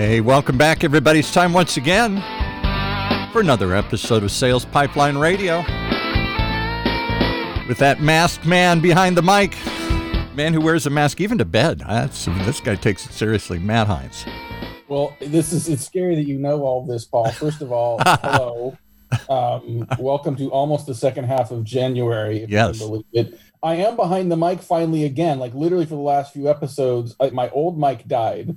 Hey, 0.00 0.22
welcome 0.22 0.56
back, 0.56 0.82
everybody. 0.82 1.18
It's 1.18 1.30
time 1.30 1.52
once 1.52 1.76
again 1.76 2.22
for 3.32 3.42
another 3.42 3.74
episode 3.74 4.22
of 4.22 4.30
Sales 4.30 4.64
Pipeline 4.64 5.18
Radio. 5.18 5.58
With 7.68 7.76
that 7.80 7.98
masked 8.00 8.46
man 8.46 8.80
behind 8.80 9.14
the 9.14 9.20
mic, 9.20 9.54
man 10.34 10.54
who 10.54 10.62
wears 10.62 10.86
a 10.86 10.90
mask 10.90 11.20
even 11.20 11.36
to 11.36 11.44
bed. 11.44 11.80
That's, 11.80 12.24
this 12.24 12.60
guy 12.60 12.76
takes 12.76 13.04
it 13.04 13.12
seriously, 13.12 13.58
Matt 13.58 13.88
Heinz. 13.88 14.24
Well, 14.88 15.14
this 15.20 15.52
is 15.52 15.68
it's 15.68 15.84
scary 15.84 16.14
that 16.14 16.26
you 16.26 16.38
know 16.38 16.62
all 16.62 16.86
this, 16.86 17.04
Paul. 17.04 17.30
First 17.32 17.60
of 17.60 17.70
all, 17.70 18.00
hello. 18.06 18.78
Um, 19.28 19.86
welcome 19.98 20.34
to 20.36 20.50
almost 20.50 20.86
the 20.86 20.94
second 20.94 21.24
half 21.24 21.50
of 21.50 21.62
January. 21.62 22.44
If 22.44 22.48
Yes. 22.48 22.80
you 22.80 22.86
believe 22.86 23.04
it. 23.12 23.38
I 23.62 23.74
am 23.74 23.96
behind 23.96 24.32
the 24.32 24.38
mic 24.38 24.62
finally 24.62 25.04
again. 25.04 25.38
Like 25.38 25.52
literally 25.52 25.84
for 25.84 25.96
the 25.96 26.00
last 26.00 26.32
few 26.32 26.48
episodes, 26.48 27.14
I, 27.20 27.28
my 27.28 27.50
old 27.50 27.78
mic 27.78 28.08
died. 28.08 28.56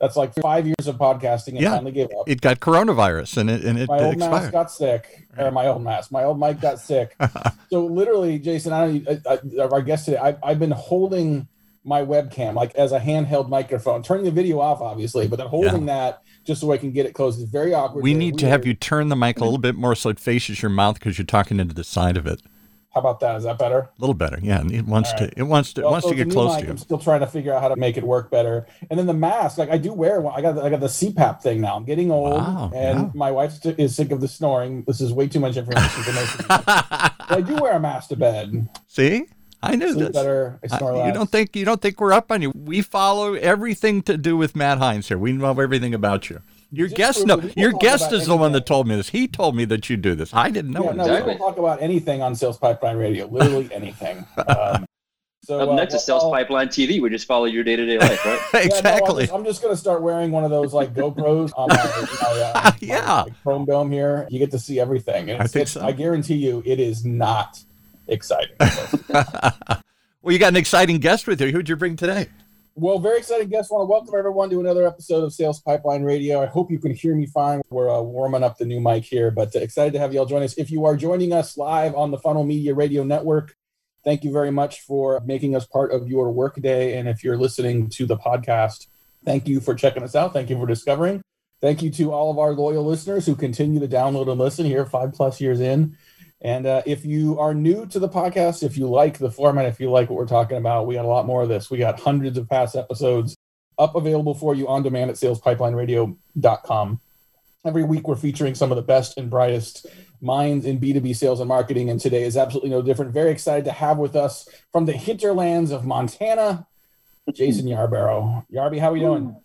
That's 0.00 0.16
like 0.16 0.32
five 0.40 0.66
years 0.66 0.86
of 0.86 0.96
podcasting 0.96 1.48
and 1.48 1.60
Yeah. 1.60 1.74
finally 1.74 1.92
gave 1.92 2.08
up. 2.18 2.26
It 2.26 2.40
got 2.40 2.60
coronavirus 2.60 3.36
and 3.36 3.50
it, 3.50 3.64
and 3.64 3.78
it 3.78 3.88
my 3.88 4.00
old 4.00 4.18
mask 4.18 4.50
got 4.50 4.70
sick, 4.70 5.28
or 5.36 5.50
my 5.50 5.66
old 5.66 5.82
mask, 5.82 6.10
my 6.10 6.24
old 6.24 6.40
mic 6.40 6.60
got 6.60 6.80
sick. 6.80 7.14
so 7.70 7.84
literally, 7.84 8.38
Jason, 8.38 8.72
I 8.72 8.86
don't. 8.86 9.26
I, 9.26 9.38
I, 9.62 9.64
our 9.66 9.82
guest 9.82 10.06
today, 10.06 10.16
I, 10.16 10.36
I've 10.42 10.58
been 10.58 10.70
holding 10.70 11.48
my 11.84 12.02
webcam 12.02 12.54
like 12.54 12.74
as 12.76 12.92
a 12.92 13.00
handheld 13.00 13.48
microphone, 13.48 14.02
turning 14.02 14.24
the 14.24 14.30
video 14.30 14.58
off, 14.58 14.80
obviously, 14.80 15.28
but 15.28 15.36
then 15.36 15.48
holding 15.48 15.86
that 15.86 16.22
just 16.44 16.62
so 16.62 16.72
I 16.72 16.78
can 16.78 16.92
get 16.92 17.04
it 17.04 17.12
close. 17.12 17.38
It's 17.40 17.50
very 17.50 17.74
awkward. 17.74 18.02
we 18.02 18.14
need 18.14 18.38
to 18.38 18.48
have 18.48 18.66
you 18.66 18.72
turn 18.74 19.08
the 19.08 19.16
mic 19.16 19.38
a 19.38 19.44
little 19.44 19.58
bit 19.58 19.76
more 19.76 19.94
so 19.94 20.08
it 20.08 20.18
faces 20.18 20.62
your 20.62 20.70
mouth 20.70 20.94
because 20.94 21.18
you're 21.18 21.26
talking 21.26 21.60
into 21.60 21.74
the 21.74 21.84
side 21.84 22.16
of 22.16 22.26
it. 22.26 22.40
How 22.92 23.00
about 23.00 23.20
that? 23.20 23.36
Is 23.36 23.44
that 23.44 23.56
better? 23.56 23.78
A 23.78 23.88
little 24.00 24.14
better, 24.14 24.38
yeah. 24.42 24.62
It 24.66 24.84
wants 24.84 25.12
All 25.12 25.18
to. 25.18 25.30
It 25.38 25.44
wants 25.44 25.72
to. 25.74 25.82
It 25.82 25.84
wants 25.84 26.06
so 26.06 26.10
to 26.10 26.16
get 26.16 26.26
it's 26.26 26.34
a 26.34 26.38
new 26.38 26.42
close 26.44 26.54
mic. 26.56 26.60
to 26.62 26.66
you. 26.66 26.70
I'm 26.72 26.78
still 26.78 26.98
trying 26.98 27.20
to 27.20 27.26
figure 27.28 27.54
out 27.54 27.62
how 27.62 27.68
to 27.68 27.76
make 27.76 27.96
it 27.96 28.02
work 28.02 28.32
better. 28.32 28.66
And 28.90 28.98
then 28.98 29.06
the 29.06 29.14
mask, 29.14 29.58
like 29.58 29.70
I 29.70 29.78
do 29.78 29.92
wear 29.92 30.20
one. 30.20 30.34
I 30.36 30.42
got 30.42 30.58
I 30.58 30.70
got 30.70 30.80
the 30.80 30.88
CPAP 30.88 31.40
thing 31.40 31.60
now. 31.60 31.76
I'm 31.76 31.84
getting 31.84 32.10
old, 32.10 32.34
Wow, 32.34 32.72
and 32.74 33.14
my 33.14 33.30
wife 33.30 33.64
is 33.64 33.94
sick 33.94 34.10
of 34.10 34.20
the 34.20 34.26
snoring. 34.26 34.82
This 34.88 35.00
is 35.00 35.12
way 35.12 35.28
too 35.28 35.38
much 35.38 35.56
information 35.56 36.02
for 36.02 36.12
most 36.12 36.36
I 36.48 37.40
do 37.46 37.54
wear 37.56 37.74
a 37.74 37.80
mask 37.80 38.08
to 38.08 38.16
bed. 38.16 38.68
See, 38.88 39.26
I 39.62 39.76
knew 39.76 39.92
Sleep 39.92 40.06
this. 40.08 40.16
better. 40.16 40.58
I 40.72 40.84
I- 40.84 41.06
you 41.06 41.12
don't 41.12 41.30
think 41.30 41.54
you 41.54 41.64
don't 41.64 41.80
think 41.80 42.00
we're 42.00 42.12
up 42.12 42.32
on 42.32 42.42
you. 42.42 42.50
We 42.56 42.82
follow 42.82 43.34
everything 43.34 44.02
to 44.02 44.16
do 44.18 44.36
with 44.36 44.56
Matt 44.56 44.78
Heinz 44.78 45.06
here. 45.06 45.18
We 45.18 45.30
know 45.32 45.50
everything 45.50 45.94
about 45.94 46.28
you. 46.28 46.42
Your 46.72 46.86
Just 46.86 46.96
guest, 46.96 47.26
no, 47.26 47.36
we 47.36 47.42
don't 47.42 47.56
your 47.56 47.72
guest 47.72 48.08
about 48.08 48.20
is 48.20 48.26
the 48.26 48.36
one 48.36 48.52
that 48.52 48.64
told 48.64 48.86
me 48.86 48.94
this. 48.94 49.08
He 49.08 49.26
told 49.26 49.56
me 49.56 49.64
that 49.66 49.90
you 49.90 49.96
do 49.96 50.14
this. 50.14 50.32
I 50.32 50.50
didn't 50.50 50.70
know 50.72 50.84
Yeah, 50.84 50.92
no, 50.92 51.02
Exactly. 51.04 51.32
we 51.32 51.38
don't 51.38 51.48
talk 51.48 51.58
about 51.58 51.82
anything 51.82 52.22
on 52.22 52.34
Sales 52.36 52.58
Pipeline 52.58 52.96
Radio. 52.96 53.26
Literally 53.26 53.68
anything. 53.74 54.24
Um, 54.46 54.86
so 55.42 55.58
Up 55.58 55.70
uh, 55.70 55.74
next 55.74 55.94
is 55.94 56.04
Sales 56.04 56.22
well, 56.22 56.30
Pipeline 56.32 56.68
TV. 56.68 57.00
We 57.02 57.10
just 57.10 57.26
follow 57.26 57.46
your 57.46 57.64
day 57.64 57.74
to 57.74 57.84
day 57.84 57.98
life, 57.98 58.24
right? 58.24 58.38
yeah, 58.38 58.48
no, 58.52 58.60
I'm 58.60 58.66
exactly. 58.66 59.22
just- 59.24 59.32
I'm 59.34 59.44
just 59.44 59.62
gonna 59.62 59.76
start 59.76 60.00
wearing 60.02 60.30
one 60.30 60.44
of 60.44 60.50
those 60.50 60.72
like 60.72 60.94
GoPros 60.94 61.50
on 61.56 61.70
my, 61.70 61.76
my, 62.22 62.40
uh, 62.40 62.52
my, 62.64 62.76
Yeah. 62.80 63.22
like, 63.22 63.42
Chrome 63.42 63.64
Dome 63.64 63.90
here. 63.90 64.28
You 64.30 64.38
get 64.38 64.52
to 64.52 64.58
see 64.60 64.78
everything. 64.78 65.30
And 65.30 65.42
I 65.42 65.46
think 65.48 65.62
it's- 65.62 65.72
so. 65.72 65.80
I 65.84 65.90
guarantee 65.90 66.36
you, 66.36 66.62
it 66.64 66.78
is 66.78 67.04
not 67.04 67.58
exciting. 68.06 68.54
well, 68.60 70.32
you 70.32 70.38
got 70.38 70.48
an 70.50 70.56
exciting 70.56 70.98
guest 70.98 71.26
with 71.26 71.40
you. 71.40 71.50
Who'd 71.50 71.68
you 71.68 71.74
bring 71.76 71.96
today? 71.96 72.28
Well, 72.76 73.00
very 73.00 73.18
exciting 73.18 73.48
guest. 73.48 73.70
want 73.72 73.82
to 73.82 73.90
welcome 73.90 74.14
everyone 74.16 74.48
to 74.50 74.60
another 74.60 74.86
episode 74.86 75.24
of 75.24 75.32
Sales 75.32 75.60
Pipeline 75.60 76.04
Radio. 76.04 76.40
I 76.40 76.46
hope 76.46 76.70
you 76.70 76.78
can 76.78 76.94
hear 76.94 77.16
me 77.16 77.26
fine. 77.26 77.60
We're 77.68 77.90
uh, 77.90 78.00
warming 78.00 78.44
up 78.44 78.58
the 78.58 78.64
new 78.64 78.80
mic 78.80 79.04
here, 79.04 79.32
but 79.32 79.54
uh, 79.56 79.58
excited 79.58 79.92
to 79.94 79.98
have 79.98 80.14
you 80.14 80.20
all 80.20 80.26
join 80.26 80.44
us. 80.44 80.56
If 80.56 80.70
you 80.70 80.84
are 80.84 80.96
joining 80.96 81.32
us 81.32 81.58
live 81.58 81.96
on 81.96 82.12
the 82.12 82.18
Funnel 82.18 82.44
Media 82.44 82.72
Radio 82.72 83.02
Network, 83.02 83.56
thank 84.04 84.22
you 84.22 84.30
very 84.30 84.52
much 84.52 84.82
for 84.82 85.20
making 85.26 85.56
us 85.56 85.66
part 85.66 85.92
of 85.92 86.06
your 86.06 86.30
workday. 86.30 86.96
And 86.96 87.08
if 87.08 87.24
you're 87.24 87.36
listening 87.36 87.88
to 87.90 88.06
the 88.06 88.16
podcast, 88.16 88.86
thank 89.24 89.48
you 89.48 89.60
for 89.60 89.74
checking 89.74 90.04
us 90.04 90.14
out. 90.14 90.32
Thank 90.32 90.48
you 90.48 90.56
for 90.56 90.66
discovering. 90.66 91.22
Thank 91.60 91.82
you 91.82 91.90
to 91.90 92.12
all 92.12 92.30
of 92.30 92.38
our 92.38 92.52
loyal 92.52 92.84
listeners 92.84 93.26
who 93.26 93.34
continue 93.34 93.80
to 93.80 93.88
download 93.88 94.30
and 94.30 94.40
listen 94.40 94.64
here 94.64 94.86
five 94.86 95.12
plus 95.12 95.40
years 95.40 95.60
in. 95.60 95.98
And 96.42 96.66
uh, 96.66 96.82
if 96.86 97.04
you 97.04 97.38
are 97.38 97.52
new 97.52 97.86
to 97.86 97.98
the 97.98 98.08
podcast, 98.08 98.62
if 98.62 98.78
you 98.78 98.88
like 98.88 99.18
the 99.18 99.30
format, 99.30 99.66
if 99.66 99.78
you 99.78 99.90
like 99.90 100.08
what 100.08 100.16
we're 100.16 100.26
talking 100.26 100.56
about, 100.56 100.86
we 100.86 100.94
got 100.94 101.04
a 101.04 101.08
lot 101.08 101.26
more 101.26 101.42
of 101.42 101.48
this. 101.48 101.70
We 101.70 101.78
got 101.78 102.00
hundreds 102.00 102.38
of 102.38 102.48
past 102.48 102.76
episodes 102.76 103.36
up 103.78 103.94
available 103.94 104.34
for 104.34 104.54
you 104.54 104.66
on 104.68 104.82
demand 104.82 105.10
at 105.10 105.16
salespipelineradio.com. 105.16 107.00
Every 107.64 107.84
week, 107.84 108.08
we're 108.08 108.16
featuring 108.16 108.54
some 108.54 108.72
of 108.72 108.76
the 108.76 108.82
best 108.82 109.18
and 109.18 109.28
brightest 109.28 109.86
minds 110.22 110.64
in 110.64 110.80
B2B 110.80 111.14
sales 111.14 111.40
and 111.40 111.48
marketing. 111.48 111.90
And 111.90 112.00
today 112.00 112.22
is 112.22 112.38
absolutely 112.38 112.70
no 112.70 112.80
different. 112.80 113.12
Very 113.12 113.30
excited 113.30 113.66
to 113.66 113.72
have 113.72 113.98
with 113.98 114.16
us 114.16 114.48
from 114.72 114.86
the 114.86 114.92
hinterlands 114.92 115.70
of 115.70 115.84
Montana, 115.84 116.66
Jason 117.34 117.68
Yarborough. 117.68 118.46
Yarby, 118.50 118.80
how 118.80 118.88
are 118.88 118.92
we 118.94 119.00
doing? 119.00 119.36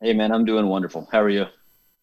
Hey, 0.00 0.14
man, 0.14 0.32
I'm 0.32 0.44
doing 0.44 0.66
wonderful. 0.66 1.08
How 1.12 1.20
are 1.20 1.28
you? 1.28 1.46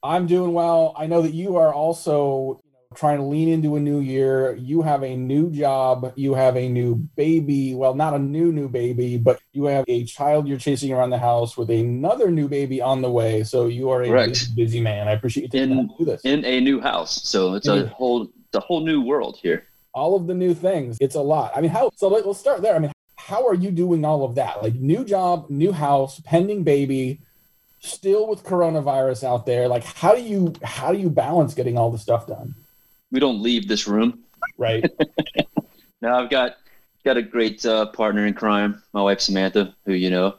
I'm 0.04 0.26
doing 0.26 0.54
well. 0.54 0.94
I 0.98 1.08
know 1.08 1.22
that 1.22 1.34
you 1.34 1.58
are 1.58 1.74
also 1.74 2.62
you 2.64 2.67
trying 2.98 3.18
to 3.20 3.24
lean 3.24 3.48
into 3.48 3.76
a 3.76 3.80
new 3.80 4.00
year. 4.00 4.56
You 4.56 4.82
have 4.82 5.04
a 5.04 5.16
new 5.16 5.52
job. 5.52 6.12
You 6.16 6.34
have 6.34 6.58
a 6.58 6.68
new 6.68 6.96
baby. 7.16 7.76
Well, 7.76 7.94
not 7.94 8.14
a 8.14 8.20
new 8.20 8.52
new 8.52 8.68
baby, 8.68 9.18
but 9.18 9.40
you 9.54 9.66
have 9.66 9.86
a 9.88 10.04
child 10.06 10.48
you're 10.48 10.58
chasing 10.58 10.92
around 10.92 11.12
the 11.12 11.20
house 11.20 11.56
with 11.56 11.70
another 11.70 12.32
new 12.32 12.48
baby 12.50 12.82
on 12.82 13.02
the 13.02 13.12
way. 13.12 13.44
So 13.44 13.68
you 13.68 13.90
are 13.92 14.02
a 14.04 14.10
busy, 14.28 14.54
busy 14.56 14.82
man. 14.82 15.08
I 15.08 15.12
appreciate 15.12 15.44
you 15.44 15.50
taking 15.50 15.78
In- 15.78 15.90
do 15.98 16.06
this. 16.06 16.22
In 16.26 16.44
a 16.44 16.60
new 16.60 16.82
house, 16.82 17.22
so 17.24 17.54
it's 17.54 17.68
a 17.68 17.88
whole, 17.88 18.24
it's 18.24 18.56
a 18.56 18.60
whole 18.60 18.82
new 18.82 19.02
world 19.02 19.38
here. 19.42 19.66
all 19.94 20.16
of 20.16 20.28
the 20.28 20.34
new 20.34 20.54
things. 20.54 20.98
It's 21.00 21.16
a 21.16 21.22
lot. 21.22 21.52
I 21.56 21.62
mean, 21.62 21.72
how? 21.72 21.92
So 21.96 22.08
let, 22.08 22.26
let's 22.28 22.40
start 22.40 22.62
there. 22.62 22.76
I 22.76 22.80
mean, 22.80 22.92
how 23.16 23.46
are 23.48 23.54
you 23.56 23.72
doing 23.72 24.06
all 24.06 24.24
of 24.24 24.36
that? 24.36 24.64
Like 24.64 24.76
new 24.76 25.04
job, 25.06 25.50
new 25.50 25.72
house, 25.72 26.20
pending 26.24 26.64
baby, 26.64 27.22
still 27.80 28.28
with 28.28 28.44
coronavirus 28.44 29.24
out 29.24 29.46
there. 29.46 29.68
Like, 29.68 29.84
how 29.84 30.16
do 30.16 30.22
you 30.22 30.54
how 30.64 30.92
do 30.94 31.00
you 31.00 31.10
balance 31.10 31.54
getting 31.54 31.78
all 31.78 31.92
the 31.92 31.98
stuff 31.98 32.26
done? 32.28 32.56
We 33.12 33.20
don't 33.20 33.42
leave 33.42 33.68
this 33.68 33.88
room. 33.88 34.24
Right. 34.58 34.86
Now 36.02 36.20
I've 36.20 36.30
got 36.30 36.58
got 37.04 37.18
a 37.18 37.22
great 37.22 37.66
uh, 37.66 37.88
partner 37.88 38.28
in 38.28 38.34
crime, 38.34 38.84
my 38.94 39.02
wife 39.02 39.20
Samantha, 39.20 39.76
who 39.86 39.94
you 39.94 40.10
know. 40.10 40.36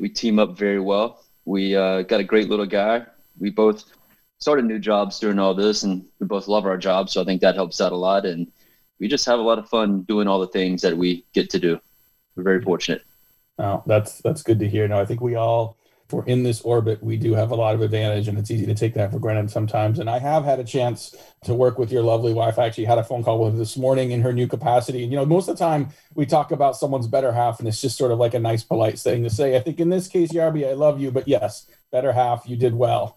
We 0.00 0.08
team 0.08 0.38
up 0.38 0.58
very 0.58 0.80
well. 0.80 1.24
We 1.44 1.76
uh, 1.76 2.02
got 2.02 2.20
a 2.20 2.24
great 2.24 2.50
little 2.50 2.66
guy. 2.66 3.06
We 3.38 3.50
both 3.50 3.84
started 4.38 4.64
new 4.64 4.78
jobs 4.78 5.18
during 5.18 5.38
all 5.38 5.54
this, 5.54 5.84
and 5.84 6.04
we 6.20 6.26
both 6.26 6.48
love 6.48 6.66
our 6.66 6.76
jobs, 6.76 7.12
so 7.12 7.22
I 7.22 7.24
think 7.24 7.40
that 7.40 7.54
helps 7.54 7.80
out 7.80 7.92
a 7.92 7.96
lot. 7.96 8.26
And 8.26 8.50
we 8.98 9.08
just 9.08 9.24
have 9.26 9.38
a 9.38 9.42
lot 9.42 9.58
of 9.58 9.68
fun 9.68 10.02
doing 10.02 10.28
all 10.28 10.40
the 10.40 10.48
things 10.48 10.82
that 10.82 10.96
we 10.96 11.24
get 11.32 11.48
to 11.50 11.58
do. 11.58 11.80
We're 12.34 12.42
very 12.42 12.60
fortunate. 12.60 13.02
Oh, 13.58 13.82
that's 13.86 14.18
that's 14.18 14.42
good 14.42 14.58
to 14.58 14.68
hear. 14.68 14.86
No, 14.86 15.00
I 15.00 15.06
think 15.06 15.20
we 15.20 15.36
all, 15.36 15.78
we're 16.12 16.24
in 16.26 16.42
this 16.42 16.60
orbit, 16.60 17.02
we 17.02 17.16
do 17.16 17.34
have 17.34 17.50
a 17.50 17.54
lot 17.54 17.74
of 17.74 17.80
advantage, 17.80 18.28
and 18.28 18.38
it's 18.38 18.50
easy 18.50 18.66
to 18.66 18.74
take 18.74 18.94
that 18.94 19.10
for 19.10 19.18
granted 19.18 19.50
sometimes. 19.50 19.98
And 19.98 20.08
I 20.08 20.18
have 20.18 20.44
had 20.44 20.60
a 20.60 20.64
chance 20.64 21.14
to 21.44 21.54
work 21.54 21.78
with 21.78 21.90
your 21.90 22.02
lovely 22.02 22.32
wife. 22.32 22.58
I 22.58 22.66
actually 22.66 22.84
had 22.84 22.98
a 22.98 23.04
phone 23.04 23.24
call 23.24 23.42
with 23.42 23.54
her 23.54 23.58
this 23.58 23.76
morning 23.76 24.12
in 24.12 24.22
her 24.22 24.32
new 24.32 24.46
capacity. 24.46 25.02
And 25.02 25.12
you 25.12 25.18
know, 25.18 25.26
most 25.26 25.48
of 25.48 25.56
the 25.58 25.64
time 25.64 25.88
we 26.14 26.26
talk 26.26 26.52
about 26.52 26.76
someone's 26.76 27.06
better 27.06 27.32
half, 27.32 27.58
and 27.58 27.66
it's 27.66 27.80
just 27.80 27.98
sort 27.98 28.12
of 28.12 28.18
like 28.18 28.34
a 28.34 28.38
nice, 28.38 28.62
polite 28.62 28.98
thing 28.98 29.22
to 29.24 29.30
say. 29.30 29.56
I 29.56 29.60
think 29.60 29.80
in 29.80 29.90
this 29.90 30.06
case, 30.08 30.32
Yarby, 30.32 30.68
I 30.68 30.74
love 30.74 31.00
you, 31.00 31.10
but 31.10 31.26
yes, 31.26 31.66
better 31.90 32.12
half, 32.12 32.44
you 32.46 32.56
did 32.56 32.74
well. 32.74 33.14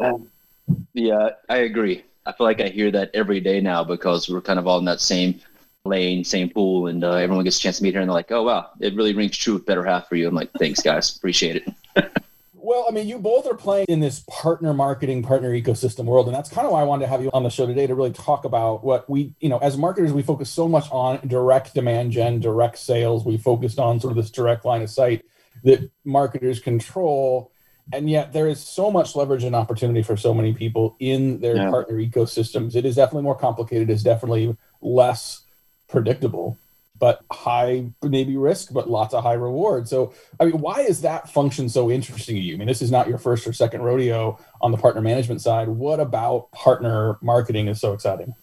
Yeah, 0.93 1.29
I 1.47 1.57
agree. 1.57 2.03
I 2.25 2.31
feel 2.31 2.45
like 2.45 2.61
I 2.61 2.69
hear 2.69 2.91
that 2.91 3.11
every 3.13 3.39
day 3.39 3.59
now 3.61 3.83
because 3.83 4.29
we're 4.29 4.41
kind 4.41 4.59
of 4.59 4.67
all 4.67 4.79
in 4.79 4.85
that 4.85 5.01
same 5.01 5.41
lane, 5.85 6.23
same 6.23 6.49
pool, 6.49 6.87
and 6.87 7.03
uh, 7.03 7.13
everyone 7.13 7.43
gets 7.43 7.57
a 7.57 7.59
chance 7.59 7.77
to 7.77 7.83
meet 7.83 7.95
her, 7.95 8.01
and 8.01 8.09
they're 8.09 8.13
like, 8.13 8.31
"Oh 8.31 8.43
wow, 8.43 8.69
it 8.79 8.95
really 8.95 9.13
rings 9.13 9.37
true 9.37 9.55
with 9.55 9.65
better 9.65 9.83
half 9.83 10.07
for 10.07 10.15
you." 10.15 10.27
I'm 10.27 10.35
like, 10.35 10.51
"Thanks, 10.53 10.81
guys, 10.81 11.15
appreciate 11.15 11.63
it." 11.95 12.05
Well, 12.69 12.85
I 12.87 12.91
mean, 12.91 13.07
you 13.07 13.17
both 13.17 13.47
are 13.47 13.55
playing 13.55 13.87
in 13.89 13.99
this 13.99 14.23
partner 14.29 14.75
marketing, 14.75 15.23
partner 15.23 15.49
ecosystem 15.59 16.05
world. 16.05 16.27
And 16.27 16.35
that's 16.35 16.51
kind 16.51 16.67
of 16.67 16.71
why 16.73 16.81
I 16.81 16.83
wanted 16.83 17.05
to 17.05 17.09
have 17.09 17.23
you 17.23 17.31
on 17.33 17.41
the 17.41 17.49
show 17.49 17.65
today 17.65 17.87
to 17.87 17.95
really 17.95 18.11
talk 18.11 18.45
about 18.45 18.83
what 18.83 19.09
we, 19.09 19.33
you 19.39 19.49
know, 19.49 19.57
as 19.57 19.75
marketers, 19.75 20.13
we 20.13 20.21
focus 20.21 20.51
so 20.51 20.67
much 20.67 20.85
on 20.91 21.19
direct 21.27 21.73
demand 21.73 22.11
gen, 22.11 22.39
direct 22.39 22.77
sales. 22.77 23.25
We 23.25 23.37
focused 23.39 23.79
on 23.79 23.99
sort 23.99 24.11
of 24.11 24.17
this 24.17 24.29
direct 24.29 24.65
line 24.65 24.83
of 24.83 24.91
sight 24.91 25.25
that 25.63 25.89
marketers 26.05 26.59
control. 26.59 27.51
And 27.91 28.07
yet 28.07 28.33
there 28.33 28.47
is 28.47 28.59
so 28.59 28.91
much 28.91 29.15
leverage 29.15 29.43
and 29.43 29.55
opportunity 29.55 30.03
for 30.03 30.15
so 30.15 30.31
many 30.31 30.53
people 30.53 30.95
in 30.99 31.39
their 31.39 31.55
Yeah. 31.55 31.69
partner 31.71 31.95
ecosystems. 31.95 32.75
It 32.75 32.85
is 32.85 32.97
definitely 32.97 33.23
more 33.23 33.35
complicated, 33.35 33.89
it's 33.89 34.03
definitely 34.03 34.55
less 34.79 35.41
predictable, 35.87 36.55
but 36.99 37.23
high 37.31 37.85
maybe 38.03 38.37
risk, 38.37 38.73
but 38.73 38.89
lots 38.89 39.13
of 39.13 39.23
high 39.23 39.33
reward. 39.33 39.87
So 39.87 40.13
I 40.39 40.45
mean, 40.45 40.59
why 40.59 40.81
is 40.81 41.01
that 41.01 41.29
function 41.29 41.69
so 41.69 41.89
interesting 41.89 42.35
to 42.35 42.41
you? 42.41 42.55
I 42.55 42.57
mean, 42.57 42.67
this 42.67 42.81
is 42.81 42.91
not 42.91 43.07
your 43.07 43.17
first 43.17 43.47
or 43.47 43.53
second 43.53 43.81
rodeo 43.81 44.37
on 44.61 44.71
the 44.71 44.77
partner 44.77 45.01
management 45.01 45.41
side. 45.41 45.67
What 45.67 45.99
about 45.99 46.51
partner 46.51 47.17
marketing 47.21 47.67
is 47.67 47.79
so 47.79 47.93
exciting? 47.93 48.35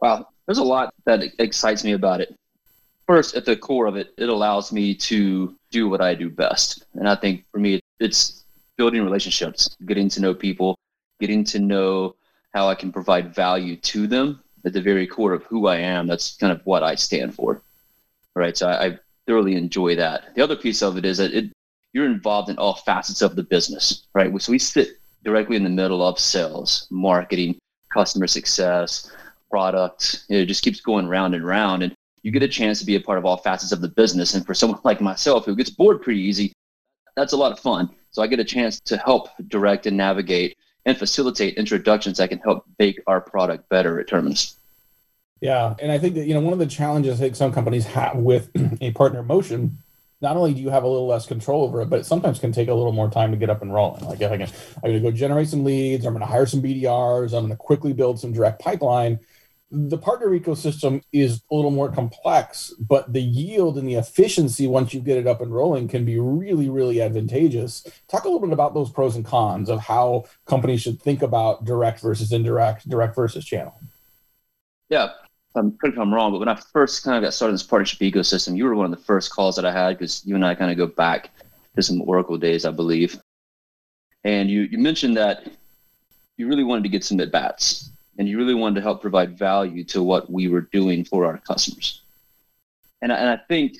Wow, 0.00 0.28
there's 0.46 0.58
a 0.58 0.64
lot 0.64 0.92
that 1.06 1.22
excites 1.38 1.84
me 1.84 1.92
about 1.92 2.20
it. 2.20 2.34
First, 3.06 3.34
at 3.34 3.44
the 3.44 3.56
core 3.56 3.86
of 3.86 3.96
it, 3.96 4.12
it 4.16 4.28
allows 4.28 4.72
me 4.72 4.94
to 4.94 5.56
do 5.70 5.88
what 5.88 6.00
I 6.00 6.14
do 6.14 6.30
best, 6.30 6.84
and 6.94 7.08
I 7.08 7.14
think 7.14 7.44
for 7.50 7.58
me, 7.58 7.80
it's 8.00 8.44
building 8.76 9.02
relationships, 9.02 9.76
getting 9.86 10.08
to 10.10 10.20
know 10.20 10.34
people, 10.34 10.76
getting 11.20 11.44
to 11.44 11.58
know 11.58 12.16
how 12.52 12.68
I 12.68 12.74
can 12.74 12.92
provide 12.92 13.34
value 13.34 13.76
to 13.76 14.06
them 14.06 14.41
at 14.64 14.72
the 14.72 14.80
very 14.80 15.06
core 15.06 15.32
of 15.32 15.42
who 15.44 15.66
I 15.66 15.76
am. 15.78 16.06
That's 16.06 16.36
kind 16.36 16.52
of 16.52 16.64
what 16.64 16.82
I 16.82 16.94
stand 16.94 17.34
for. 17.34 17.62
Right. 18.34 18.56
So 18.56 18.68
I, 18.68 18.86
I 18.86 18.98
thoroughly 19.26 19.56
enjoy 19.56 19.96
that. 19.96 20.34
The 20.34 20.42
other 20.42 20.56
piece 20.56 20.82
of 20.82 20.96
it 20.96 21.04
is 21.04 21.18
that 21.18 21.32
it, 21.32 21.50
you're 21.92 22.06
involved 22.06 22.48
in 22.48 22.58
all 22.58 22.74
facets 22.74 23.22
of 23.22 23.36
the 23.36 23.42
business, 23.42 24.06
right? 24.14 24.32
So 24.40 24.52
we 24.52 24.58
sit 24.58 24.98
directly 25.24 25.56
in 25.56 25.64
the 25.64 25.70
middle 25.70 26.06
of 26.06 26.18
sales, 26.18 26.86
marketing, 26.90 27.58
customer 27.92 28.26
success, 28.26 29.10
product. 29.50 30.24
It 30.28 30.46
just 30.46 30.64
keeps 30.64 30.80
going 30.80 31.06
round 31.06 31.34
and 31.34 31.46
round. 31.46 31.82
And 31.82 31.94
you 32.22 32.32
get 32.32 32.42
a 32.42 32.48
chance 32.48 32.78
to 32.80 32.86
be 32.86 32.96
a 32.96 33.00
part 33.00 33.18
of 33.18 33.24
all 33.24 33.36
facets 33.36 33.72
of 33.72 33.80
the 33.80 33.88
business. 33.88 34.34
And 34.34 34.44
for 34.46 34.54
someone 34.54 34.80
like 34.84 35.00
myself 35.00 35.44
who 35.44 35.54
gets 35.54 35.70
bored 35.70 36.02
pretty 36.02 36.20
easy, 36.20 36.52
that's 37.16 37.34
a 37.34 37.36
lot 37.36 37.52
of 37.52 37.60
fun. 37.60 37.90
So 38.10 38.22
I 38.22 38.26
get 38.26 38.40
a 38.40 38.44
chance 38.44 38.80
to 38.80 38.96
help 38.96 39.28
direct 39.48 39.86
and 39.86 39.96
navigate 39.96 40.56
and 40.84 40.96
facilitate 40.98 41.56
introductions 41.56 42.18
that 42.18 42.28
can 42.28 42.38
help 42.38 42.64
make 42.78 43.00
our 43.06 43.20
product 43.20 43.68
better 43.68 44.00
at 44.00 44.08
Terminus. 44.08 44.56
Yeah, 45.40 45.74
and 45.80 45.90
I 45.90 45.98
think 45.98 46.14
that 46.14 46.26
you 46.26 46.34
know 46.34 46.40
one 46.40 46.52
of 46.52 46.58
the 46.58 46.66
challenges 46.66 47.20
I 47.20 47.24
think 47.24 47.36
some 47.36 47.52
companies 47.52 47.84
have 47.86 48.16
with 48.16 48.50
a 48.80 48.92
partner 48.92 49.22
motion, 49.22 49.78
not 50.20 50.36
only 50.36 50.54
do 50.54 50.60
you 50.60 50.70
have 50.70 50.84
a 50.84 50.88
little 50.88 51.08
less 51.08 51.26
control 51.26 51.64
over 51.64 51.82
it, 51.82 51.90
but 51.90 51.98
it 51.98 52.06
sometimes 52.06 52.38
can 52.38 52.52
take 52.52 52.68
a 52.68 52.74
little 52.74 52.92
more 52.92 53.10
time 53.10 53.32
to 53.32 53.36
get 53.36 53.50
up 53.50 53.60
and 53.60 53.74
rolling. 53.74 54.04
Like 54.04 54.20
if 54.20 54.30
I 54.30 54.38
can, 54.38 54.48
I'm 54.76 54.90
going 54.90 54.94
to 54.94 55.00
go 55.00 55.10
generate 55.10 55.48
some 55.48 55.64
leads, 55.64 56.06
I'm 56.06 56.12
going 56.12 56.20
to 56.20 56.26
hire 56.26 56.46
some 56.46 56.62
BDRs, 56.62 57.36
I'm 57.36 57.46
going 57.46 57.48
to 57.48 57.56
quickly 57.56 57.92
build 57.92 58.20
some 58.20 58.32
direct 58.32 58.60
pipeline. 58.60 59.18
The 59.74 59.96
partner 59.96 60.28
ecosystem 60.38 61.02
is 61.14 61.40
a 61.50 61.54
little 61.54 61.70
more 61.70 61.90
complex, 61.90 62.74
but 62.78 63.14
the 63.14 63.22
yield 63.22 63.78
and 63.78 63.88
the 63.88 63.94
efficiency 63.94 64.66
once 64.66 64.92
you 64.92 65.00
get 65.00 65.16
it 65.16 65.26
up 65.26 65.40
and 65.40 65.50
rolling 65.50 65.88
can 65.88 66.04
be 66.04 66.20
really, 66.20 66.68
really 66.68 67.00
advantageous. 67.00 67.82
Talk 68.06 68.24
a 68.24 68.28
little 68.28 68.46
bit 68.46 68.52
about 68.52 68.74
those 68.74 68.90
pros 68.90 69.16
and 69.16 69.24
cons 69.24 69.70
of 69.70 69.80
how 69.80 70.26
companies 70.44 70.82
should 70.82 71.00
think 71.00 71.22
about 71.22 71.64
direct 71.64 72.00
versus 72.00 72.32
indirect, 72.32 72.86
direct 72.86 73.16
versus 73.16 73.46
channel. 73.46 73.74
Yeah, 74.90 75.08
I'm 75.54 75.72
correct 75.78 75.96
if 75.96 76.00
I'm 76.00 76.12
wrong, 76.12 76.32
but 76.32 76.40
when 76.40 76.48
I 76.48 76.54
first 76.54 77.02
kind 77.02 77.16
of 77.16 77.22
got 77.22 77.32
started 77.32 77.52
in 77.52 77.54
this 77.54 77.62
partnership 77.62 78.00
ecosystem, 78.00 78.54
you 78.54 78.66
were 78.66 78.74
one 78.74 78.92
of 78.92 78.98
the 78.98 79.02
first 79.06 79.30
calls 79.30 79.56
that 79.56 79.64
I 79.64 79.72
had 79.72 79.96
because 79.96 80.22
you 80.26 80.34
and 80.34 80.44
I 80.44 80.54
kind 80.54 80.70
of 80.70 80.76
go 80.76 80.86
back 80.86 81.30
to 81.76 81.82
some 81.82 82.02
Oracle 82.02 82.36
days, 82.36 82.66
I 82.66 82.72
believe. 82.72 83.18
And 84.24 84.50
you, 84.50 84.62
you 84.62 84.76
mentioned 84.76 85.16
that 85.16 85.50
you 86.36 86.46
really 86.46 86.62
wanted 86.62 86.82
to 86.82 86.90
get 86.90 87.04
some 87.04 87.20
at 87.20 87.32
bats 87.32 87.90
and 88.18 88.28
you 88.28 88.38
really 88.38 88.54
wanted 88.54 88.76
to 88.76 88.82
help 88.82 89.00
provide 89.00 89.38
value 89.38 89.84
to 89.84 90.02
what 90.02 90.30
we 90.30 90.48
were 90.48 90.60
doing 90.60 91.04
for 91.04 91.24
our 91.24 91.38
customers. 91.38 92.02
And, 93.00 93.10
and 93.10 93.28
I 93.28 93.36
think 93.36 93.76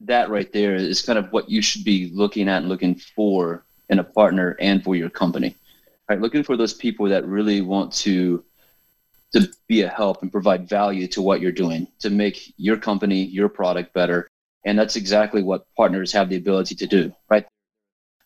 that 0.00 0.28
right 0.28 0.52
there 0.52 0.74
is 0.74 1.02
kind 1.02 1.18
of 1.18 1.32
what 1.32 1.48
you 1.48 1.62
should 1.62 1.84
be 1.84 2.10
looking 2.12 2.48
at 2.48 2.58
and 2.58 2.68
looking 2.68 2.94
for 2.94 3.64
in 3.88 3.98
a 3.98 4.04
partner 4.04 4.56
and 4.60 4.82
for 4.82 4.96
your 4.96 5.10
company. 5.10 5.56
Right, 6.08 6.20
looking 6.20 6.42
for 6.42 6.58
those 6.58 6.74
people 6.74 7.08
that 7.08 7.24
really 7.26 7.62
want 7.62 7.90
to 7.94 8.44
to 9.32 9.50
be 9.66 9.82
a 9.82 9.88
help 9.88 10.22
and 10.22 10.30
provide 10.30 10.68
value 10.68 11.08
to 11.08 11.22
what 11.22 11.40
you're 11.40 11.50
doing 11.50 11.88
to 11.98 12.10
make 12.10 12.52
your 12.56 12.76
company, 12.76 13.24
your 13.24 13.48
product 13.48 13.92
better. 13.94 14.28
And 14.64 14.78
that's 14.78 14.96
exactly 14.96 15.42
what 15.42 15.66
partners 15.76 16.12
have 16.12 16.28
the 16.28 16.36
ability 16.36 16.76
to 16.76 16.86
do, 16.86 17.12
right? 17.28 17.44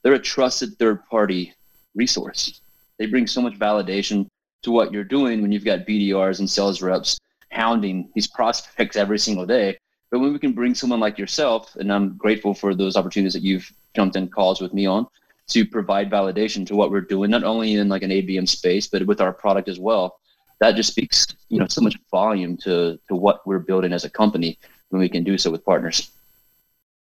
They're 0.03 0.13
a 0.15 0.19
trusted 0.19 0.79
third 0.79 1.05
party 1.07 1.55
resource. 1.95 2.61
They 2.99 3.07
bring 3.07 3.27
so 3.27 3.41
much 3.41 3.59
validation 3.59 4.27
to 4.63 4.71
what 4.71 4.93
you're 4.93 5.05
doing 5.05 5.43
when 5.43 5.53
you've 5.53 5.65
got 5.65 5.87
BDRs 5.87 6.41
and 6.41 6.49
sales 6.49 6.83
reps 6.83 7.19
hounding 7.51 8.11
these 8.15 8.27
prospects 8.27 8.97
every 8.97 9.19
single 9.19 9.47
day. 9.47 9.79
But 10.11 10.21
when 10.21 10.33
we 10.33 10.39
can 10.39 10.53
bring 10.53 10.75
someone 10.75 11.01
like 11.01 11.19
yourself, 11.19 11.77
and 11.77 11.93
I'm 11.93 12.17
grateful 12.17 12.55
for 12.55 12.75
those 12.75 12.97
opportunities 12.97 13.35
that 13.35 13.43
you've 13.43 13.71
jumped 13.95 14.17
in 14.17 14.29
calls 14.29 14.61
with 14.61 14.73
me 14.73 14.87
on 14.87 15.07
to 15.49 15.65
provide 15.65 16.11
validation 16.11 16.67
to 16.67 16.77
what 16.77 16.91
we're 16.91 17.01
doing, 17.01 17.31
not 17.31 17.45
only 17.45 17.75
in 17.75 17.89
like 17.89 18.03
an 18.03 18.11
ABM 18.11 18.49
space, 18.49 18.87
but 18.87 19.07
with 19.07 19.21
our 19.21 19.33
product 19.33 19.69
as 19.69 19.79
well 19.79 20.19
that 20.61 20.75
just 20.75 20.91
speaks 20.91 21.27
you 21.49 21.59
know 21.59 21.67
so 21.67 21.81
much 21.81 21.97
volume 22.11 22.57
to 22.57 22.99
to 23.09 23.15
what 23.15 23.47
we're 23.47 23.59
building 23.59 23.93
as 23.93 24.05
a 24.05 24.11
company 24.11 24.59
when 24.91 25.01
we 25.01 25.09
can 25.09 25.25
do 25.25 25.39
so 25.39 25.51
with 25.51 25.65
partners 25.65 26.11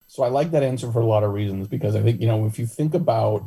so 0.06 0.22
i 0.22 0.28
like 0.28 0.50
that 0.50 0.62
answer 0.62 0.90
for 0.90 1.00
a 1.00 1.06
lot 1.06 1.22
of 1.22 1.32
reasons 1.32 1.66
because 1.66 1.96
i 1.96 2.02
think 2.02 2.20
you 2.20 2.26
know 2.26 2.46
if 2.46 2.58
you 2.58 2.66
think 2.66 2.94
about 2.94 3.44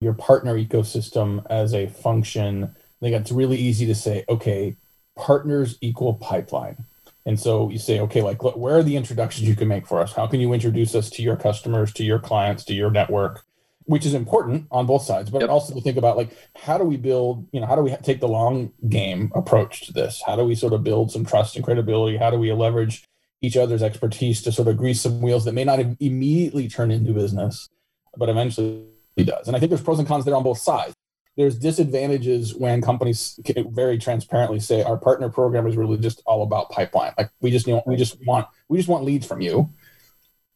your 0.00 0.14
partner 0.14 0.56
ecosystem 0.56 1.44
as 1.50 1.74
a 1.74 1.86
function 1.86 2.74
i 3.02 3.06
think 3.06 3.16
it's 3.16 3.32
really 3.32 3.56
easy 3.56 3.84
to 3.86 3.94
say 3.94 4.24
okay 4.28 4.76
partners 5.16 5.78
equal 5.80 6.14
pipeline. 6.14 6.84
And 7.24 7.38
so 7.38 7.70
you 7.70 7.78
say 7.78 8.00
okay 8.00 8.22
like 8.22 8.42
look, 8.42 8.56
where 8.56 8.78
are 8.78 8.82
the 8.82 8.96
introductions 8.96 9.48
you 9.48 9.54
can 9.54 9.68
make 9.68 9.86
for 9.86 10.00
us? 10.00 10.12
How 10.12 10.26
can 10.26 10.40
you 10.40 10.52
introduce 10.52 10.94
us 10.94 11.08
to 11.10 11.22
your 11.22 11.36
customers 11.36 11.92
to 11.94 12.04
your 12.04 12.18
clients 12.18 12.64
to 12.64 12.74
your 12.74 12.90
network? 12.90 13.44
Which 13.84 14.06
is 14.06 14.14
important 14.14 14.66
on 14.70 14.86
both 14.86 15.02
sides 15.02 15.30
but 15.30 15.40
yep. 15.40 15.50
also 15.50 15.74
to 15.74 15.80
think 15.80 15.96
about 15.96 16.16
like 16.16 16.36
how 16.56 16.78
do 16.78 16.84
we 16.84 16.96
build 16.96 17.46
you 17.52 17.60
know 17.60 17.66
how 17.66 17.76
do 17.76 17.82
we 17.82 17.94
take 17.96 18.20
the 18.20 18.28
long 18.28 18.72
game 18.88 19.30
approach 19.34 19.86
to 19.86 19.92
this? 19.92 20.22
How 20.26 20.36
do 20.36 20.44
we 20.44 20.54
sort 20.54 20.72
of 20.72 20.82
build 20.82 21.12
some 21.12 21.24
trust 21.24 21.56
and 21.56 21.64
credibility? 21.64 22.16
How 22.16 22.30
do 22.30 22.38
we 22.38 22.52
leverage 22.52 23.04
each 23.40 23.56
other's 23.56 23.82
expertise 23.82 24.40
to 24.42 24.52
sort 24.52 24.68
of 24.68 24.76
grease 24.76 25.00
some 25.00 25.20
wheels 25.20 25.44
that 25.44 25.52
may 25.52 25.64
not 25.64 25.80
immediately 26.00 26.68
turn 26.68 26.90
into 26.90 27.12
business 27.12 27.68
but 28.16 28.28
eventually 28.28 28.84
does? 29.16 29.46
And 29.46 29.56
i 29.56 29.60
think 29.60 29.70
there's 29.70 29.82
pros 29.82 29.98
and 29.98 30.08
cons 30.08 30.24
there 30.24 30.34
on 30.34 30.42
both 30.42 30.58
sides 30.58 30.94
there's 31.36 31.58
disadvantages 31.58 32.54
when 32.54 32.82
companies 32.82 33.40
can 33.44 33.72
very 33.74 33.98
transparently 33.98 34.60
say 34.60 34.82
our 34.82 34.98
partner 34.98 35.30
program 35.30 35.66
is 35.66 35.76
really 35.76 35.96
just 35.96 36.22
all 36.26 36.42
about 36.42 36.70
pipeline. 36.70 37.12
Like 37.16 37.30
we 37.40 37.50
just 37.50 37.66
you 37.66 37.74
know 37.74 37.82
we 37.86 37.96
just 37.96 38.24
want 38.26 38.46
we 38.68 38.78
just 38.78 38.88
want 38.88 39.04
leads 39.04 39.26
from 39.26 39.40
you. 39.40 39.70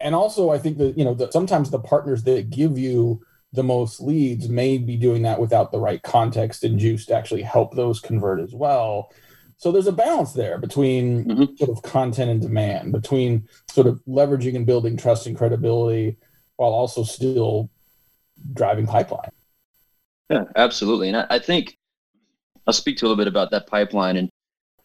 And 0.00 0.14
also 0.14 0.50
i 0.50 0.58
think 0.58 0.78
that 0.78 0.98
you 0.98 1.04
know 1.04 1.14
that 1.14 1.32
sometimes 1.32 1.70
the 1.70 1.80
partners 1.80 2.24
that 2.24 2.50
give 2.50 2.78
you 2.78 3.22
the 3.52 3.62
most 3.62 4.00
leads 4.00 4.48
may 4.48 4.76
be 4.76 4.96
doing 4.96 5.22
that 5.22 5.40
without 5.40 5.72
the 5.72 5.78
right 5.78 6.02
context 6.02 6.62
and 6.62 6.78
juice 6.78 7.06
to 7.06 7.14
actually 7.16 7.42
help 7.42 7.74
those 7.74 8.00
convert 8.00 8.40
as 8.40 8.52
well. 8.52 9.10
So 9.56 9.72
there's 9.72 9.86
a 9.86 9.92
balance 9.92 10.34
there 10.34 10.58
between 10.58 11.24
mm-hmm. 11.24 11.56
sort 11.56 11.70
of 11.70 11.82
content 11.82 12.30
and 12.30 12.42
demand 12.42 12.92
between 12.92 13.48
sort 13.70 13.86
of 13.86 14.02
leveraging 14.06 14.56
and 14.56 14.66
building 14.66 14.98
trust 14.98 15.26
and 15.26 15.36
credibility 15.36 16.18
while 16.56 16.72
also 16.72 17.02
still 17.02 17.70
driving 18.52 18.86
pipeline 18.86 19.30
yeah 20.30 20.44
absolutely 20.56 21.08
and 21.08 21.16
I, 21.16 21.26
I 21.30 21.38
think 21.38 21.76
i'll 22.66 22.74
speak 22.74 22.96
to 22.98 23.06
a 23.06 23.08
little 23.08 23.16
bit 23.16 23.28
about 23.28 23.50
that 23.50 23.66
pipeline 23.66 24.16
and 24.16 24.28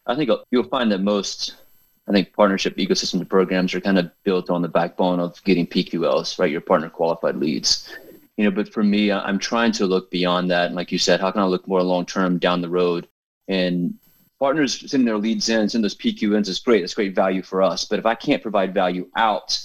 i 0.06 0.16
think 0.16 0.30
you'll 0.52 0.64
find 0.64 0.92
that 0.92 1.02
most 1.02 1.56
I 2.08 2.12
think 2.12 2.34
partnership 2.34 2.76
ecosystem 2.78 3.28
programs 3.28 3.74
are 3.74 3.82
kind 3.82 4.00
of 4.00 4.12
built 4.24 4.50
on 4.50 4.62
the 4.62 4.68
backbone 4.68 5.20
of 5.20 5.42
getting 5.44 5.68
PQLs, 5.68 6.40
right? 6.40 6.52
Your 6.52 6.62
partner 6.62 6.90
qualified 6.90 7.38
leads. 7.38 7.90
You 8.38 8.46
know, 8.46 8.52
but 8.52 8.74
for 8.74 8.84
me, 8.84 9.12
I'm 9.12 9.38
trying 9.38 9.72
to 9.74 9.86
look 9.86 10.10
beyond 10.10 10.50
that. 10.50 10.68
And 10.68 10.76
like 10.76 10.92
you 10.92 10.98
said, 10.98 11.22
how 11.22 11.32
can 11.32 11.42
I 11.42 11.46
look 11.46 11.68
more 11.68 11.84
long 11.84 12.06
term 12.06 12.40
down 12.40 12.62
the 12.62 12.70
road? 12.70 13.08
And 13.48 13.94
partners 14.40 14.90
sending 14.90 15.06
their 15.06 15.18
leads 15.18 15.48
in, 15.50 15.70
sending 15.70 15.84
those 15.84 15.96
PQLs 15.96 16.48
is 16.48 16.60
great. 16.60 16.84
It's 16.84 16.96
great 16.96 17.14
value 17.14 17.44
for 17.44 17.62
us. 17.62 17.86
But 17.86 18.00
if 18.00 18.06
I 18.06 18.16
can't 18.16 18.42
provide 18.42 18.74
value 18.74 19.10
out, 19.16 19.60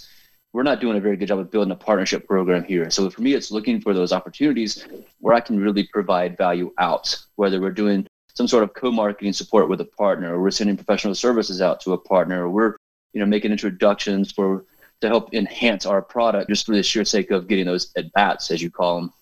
we're 0.57 0.63
not 0.63 0.81
doing 0.81 0.97
a 0.97 1.01
very 1.01 1.19
good 1.19 1.29
job 1.29 1.39
of 1.39 1.51
building 1.51 1.71
a 1.71 1.77
partnership 1.77 2.27
program 2.27 2.65
here. 2.65 2.89
So 2.89 3.11
for 3.11 3.21
me, 3.21 3.35
it's 3.35 3.51
looking 3.51 3.79
for 3.79 3.93
those 3.93 4.11
opportunities 4.11 4.87
where 5.21 5.35
I 5.35 5.41
can 5.41 5.61
really 5.61 5.87
provide 5.93 6.39
value 6.39 6.73
out, 6.79 7.15
whether 7.35 7.61
we're 7.61 7.73
doing 7.73 8.07
some 8.33 8.49
sort 8.49 8.65
of 8.65 8.73
co-marketing 8.73 9.35
support 9.35 9.69
with 9.69 9.83
a 9.83 9.85
partner, 9.85 10.35
or 10.35 10.41
we're 10.41 10.51
sending 10.51 10.75
professional 10.75 11.15
services 11.15 11.61
out 11.61 11.83
to 11.83 11.93
a 11.93 11.99
partner, 11.99 12.45
or 12.45 12.49
we're 12.49 12.77
you 13.13 13.21
know 13.21 13.27
making 13.27 13.53
introductions 13.53 14.33
for 14.33 14.65
to 15.03 15.09
help 15.09 15.35
enhance 15.35 15.85
our 15.85 16.01
product 16.01 16.49
just 16.49 16.65
for 16.65 16.75
the 16.75 16.83
sheer 16.83 17.05
sake 17.05 17.31
of 17.31 17.49
getting 17.49 17.67
those 17.67 17.93
at 17.99 18.11
bats, 18.15 18.51
as 18.51 18.63
you 18.63 18.71
call 18.71 18.99
them, 18.99 19.13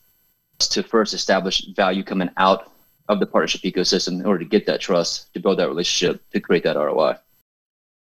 to 0.59 0.83
first 0.83 1.13
establish 1.13 1.67
value 1.75 2.01
coming 2.01 2.29
out 2.37 2.71
of 3.09 3.19
the 3.19 3.25
partnership 3.25 3.59
ecosystem 3.63 4.21
in 4.21 4.25
order 4.25 4.39
to 4.39 4.49
get 4.49 4.65
that 4.67 4.79
trust, 4.79 5.33
to 5.33 5.41
build 5.41 5.59
that 5.59 5.67
relationship, 5.67 6.21
to 6.31 6.39
create 6.39 6.63
that 6.63 6.77
ROI. 6.77 7.17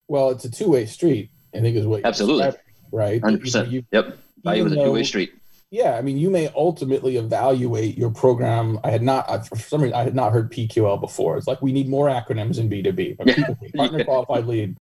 Well, 0.09 0.31
it's 0.31 0.47
a 0.47 0.51
two-way 0.51 0.87
street. 0.87 1.31
I 1.55 1.61
think 1.61 1.77
is 1.77 1.87
what 1.87 2.05
absolutely 2.05 2.53
right. 2.93 3.23
Hundred 3.23 3.41
percent. 3.41 3.71
Yep. 3.93 4.19
Value 4.43 4.67
is 4.67 4.73
a 4.73 4.77
two-way 4.77 5.05
street 5.05 5.33
yeah, 5.71 5.97
I 5.97 6.03
mean, 6.03 6.19
you 6.19 6.31
may 6.31 6.51
ultimately 6.57 7.17
evaluate 7.17 7.97
your 7.97 8.11
program. 8.11 8.81
I 8.83 8.91
had 8.91 9.03
not, 9.03 9.47
for 9.47 9.57
some 9.57 9.83
reason, 9.83 9.95
I 9.95 10.03
had 10.03 10.17
not 10.17 10.33
heard 10.33 10.51
PQL 10.51 11.01
before. 11.01 11.37
It's 11.37 11.47
like 11.47 11.63
we 11.63 11.73
need 11.73 11.89
more 11.89 12.09
acronyms 12.09 12.59
in 12.59 12.69
B2B, 12.69 13.17
yeah. 13.25 13.55
partner 13.77 14.05
qualified 14.05 14.47
lead. 14.47 14.77